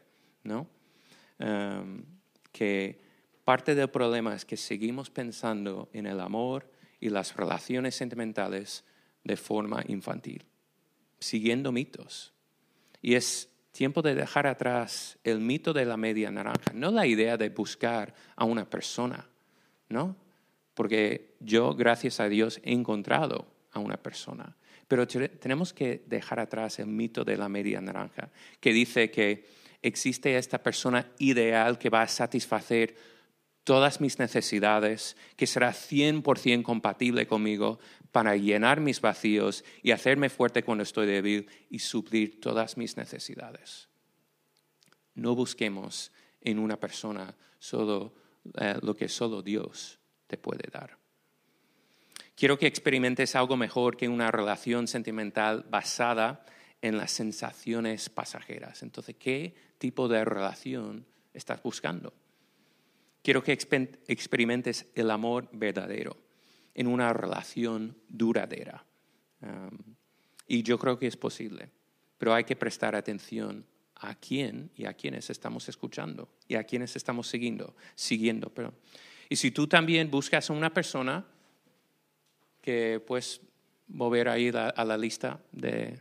¿no? 0.45 0.69
Em, 1.39 2.05
que 2.53 3.06
parte 3.47 3.77
del 3.77 3.89
problema 3.89 4.35
es 4.35 4.45
que 4.45 4.57
seguimos 4.57 5.09
pensando 5.09 5.89
en 5.93 6.07
el 6.07 6.19
amor 6.19 6.69
y 6.99 7.11
las 7.11 7.37
relaciones 7.37 7.95
sentimentales 7.95 8.85
de 9.23 9.37
forma 9.37 9.85
infantil, 9.87 10.45
siguiendo 11.21 11.71
mitos. 11.71 12.33
Y 13.01 13.15
es 13.15 13.49
tiempo 13.71 14.03
de 14.03 14.17
dejar 14.17 14.49
atrás 14.49 15.17
el 15.23 15.39
mito 15.39 15.73
de 15.73 15.85
la 15.85 15.97
media 15.97 16.29
naranja, 16.33 16.73
no 16.75 16.91
la 16.91 17.07
idea 17.07 17.37
de 17.37 17.51
buscar 17.51 18.15
a 18.35 18.45
una 18.45 18.69
persona, 18.69 19.29
¿no? 19.89 20.17
Porque 20.75 21.37
yo, 21.39 21.73
gracias 21.73 22.19
a 22.19 22.29
Dios, 22.29 22.61
he 22.65 22.73
encontrado 22.73 23.47
a 23.71 23.79
una 23.79 23.97
persona. 23.97 24.57
Pero 24.89 25.07
tenemos 25.07 25.73
que 25.73 26.03
dejar 26.07 26.41
atrás 26.41 26.81
el 26.81 26.89
mito 26.89 27.25
de 27.25 27.37
la 27.37 27.49
media 27.49 27.81
naranja, 27.81 28.29
que 28.59 28.73
dice 28.73 29.09
que 29.13 29.47
existe 29.83 30.37
esta 30.37 30.61
persona 30.61 31.13
ideal 31.21 31.79
que 31.79 31.91
va 31.91 32.03
a 32.03 32.09
satisfacer 32.09 32.97
todas 33.67 34.01
mis 34.01 34.21
necesidades, 34.21 35.17
que 35.35 35.49
será 35.49 35.73
100% 35.73 36.63
compatible 36.63 37.27
conmigo 37.27 37.81
para 38.13 38.37
llenar 38.37 38.81
mis 38.81 39.01
vacíos 39.01 39.65
y 39.83 39.91
hacerme 39.91 40.29
fuerte 40.29 40.63
cuando 40.63 40.85
estoy 40.85 41.09
débil 41.09 41.49
y 41.69 41.81
suplir 41.81 42.41
todas 42.41 42.77
mis 42.77 42.97
necesidades. 42.97 43.89
No 45.17 45.35
busquemos 45.35 46.13
en 46.41 46.61
una 46.61 46.79
persona 46.79 47.35
solo 47.59 48.15
eh, 48.57 48.77
lo 48.83 48.95
que 48.95 49.09
solo 49.09 49.43
Dios 49.43 49.99
te 50.29 50.39
puede 50.39 50.71
dar. 50.71 50.97
Quiero 52.37 52.57
que 52.57 52.69
experimentes 52.69 53.35
algo 53.35 53.57
mejor 53.57 53.97
que 53.97 54.09
una 54.09 54.31
relación 54.31 54.87
sentimental 54.87 55.67
basada 55.69 56.47
en 56.83 56.97
las 56.99 57.11
sensaciones 57.11 58.11
pasajeras. 58.11 58.85
Entonces, 58.85 59.17
¿qué 59.19 59.57
tipo 59.79 60.07
de 60.07 60.25
relación 60.25 61.05
estás 61.35 61.61
buscando? 61.65 62.15
Quiero 63.27 63.43
que 63.43 63.51
experimentes 63.51 64.87
el 64.95 65.11
amor 65.11 65.49
verdadero 65.51 66.17
en 66.77 66.87
una 66.87 67.13
relación 67.13 67.97
duradera. 68.09 68.85
y 70.47 70.63
yo 70.63 70.79
creo 70.79 70.97
que 70.97 71.09
es 71.09 71.17
posible, 71.17 71.69
pero 72.19 72.33
hay 72.33 72.45
que 72.45 72.55
prestar 72.55 72.95
atención 72.95 73.67
a 73.97 74.15
quién 74.15 74.71
y 74.77 74.85
a 74.85 74.95
quiénes 74.95 75.29
estamos 75.29 75.69
escuchando 75.69 76.29
y 76.47 76.55
a 76.55 76.63
quiénes 76.63 76.95
estamos 76.95 77.27
siguiendo, 77.27 77.75
siguiendo. 77.97 78.49
Pero, 78.51 78.75
y 79.29 79.35
si 79.35 79.51
tú 79.51 79.67
también 79.67 80.09
buscas 80.09 80.49
a 80.49 80.53
una 80.53 80.73
persona 80.73 81.27
que 82.63 83.03
puedes 83.05 83.41
mover 83.89 84.29
ahí 84.29 84.53
a 84.55 84.85
la 84.85 84.97
lista 84.97 85.41
de... 85.51 86.01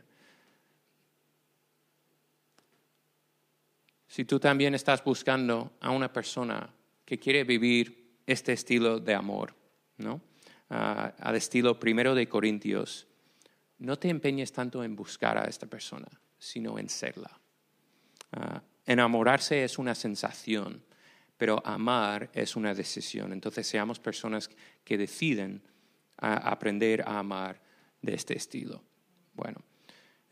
Si 4.06 4.24
tú 4.24 4.38
también 4.38 4.76
estás 4.76 5.02
buscando 5.02 5.72
a 5.80 5.90
una 5.90 6.12
persona 6.12 6.75
que 7.06 7.18
quiere 7.18 7.44
vivir 7.44 8.18
este 8.26 8.52
estilo 8.52 9.00
de 9.00 9.14
amor, 9.14 9.54
¿no? 9.96 10.20
Ah, 10.68 11.14
al 11.20 11.36
estilo 11.36 11.78
primero 11.78 12.14
de 12.14 12.28
Corintios, 12.28 13.06
no 13.78 13.98
te 13.98 14.08
empeñes 14.08 14.52
tanto 14.52 14.82
en 14.82 14.96
buscar 14.96 15.38
a 15.38 15.44
esta 15.44 15.66
persona, 15.66 16.08
sino 16.38 16.78
en 16.78 16.88
serla. 16.88 17.40
Ah, 18.32 18.62
enamorarse 18.84 19.62
es 19.62 19.78
una 19.78 19.94
sensación, 19.94 20.82
pero 21.36 21.62
amar 21.64 22.30
es 22.34 22.56
una 22.56 22.74
decisión. 22.74 23.32
Entonces 23.32 23.66
seamos 23.66 24.00
personas 24.00 24.50
que 24.84 24.98
deciden 24.98 25.62
a 26.16 26.50
aprender 26.50 27.02
a 27.02 27.20
amar 27.20 27.60
de 28.02 28.14
este 28.14 28.36
estilo. 28.36 28.82
Bueno, 29.34 29.62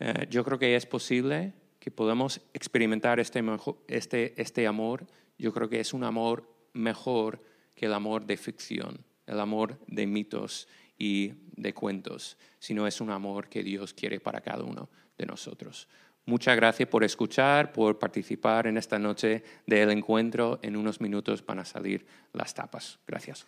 eh, 0.01 0.27
yo 0.31 0.45
creo 0.45 0.59
que 0.59 0.75
es 0.75 0.87
posible 0.87 1.53
que 1.79 1.91
podamos 1.91 2.41
experimentar 2.55 3.21
este, 3.21 3.45
este, 3.87 4.41
este 4.41 4.67
amor. 4.67 5.07
Yo 5.39 5.53
creo 5.53 5.69
que 5.69 5.81
es 5.81 5.93
un 5.93 6.03
amor 6.03 6.54
mejor 6.75 7.43
que 7.75 7.87
el 7.87 7.95
amor 7.95 8.27
de 8.27 8.37
ficción, 8.37 9.05
el 9.27 9.41
amor 9.41 9.79
de 9.87 10.07
mitos 10.07 10.69
y 10.99 11.33
de 11.57 11.73
cuentos, 11.73 12.37
sino 12.59 12.87
es 12.87 13.01
un 13.01 13.11
amor 13.11 13.49
que 13.49 13.63
Dios 13.63 13.95
quiere 13.95 14.21
para 14.21 14.41
cada 14.41 14.65
uno 14.65 14.89
de 15.17 15.27
nosotros. 15.27 15.89
Muchas 16.27 16.57
gracias 16.57 16.89
por 16.89 17.05
escuchar, 17.05 17.73
por 17.73 17.99
participar 17.99 18.67
en 18.67 18.79
esta 18.79 18.99
noche 18.99 19.45
del 19.67 19.91
encuentro. 19.91 20.59
En 20.63 20.75
unos 20.77 21.01
minutos 21.01 21.45
van 21.45 21.59
a 21.59 21.65
salir 21.65 22.07
las 22.33 22.55
tapas. 22.55 22.99
Gracias. 23.07 23.47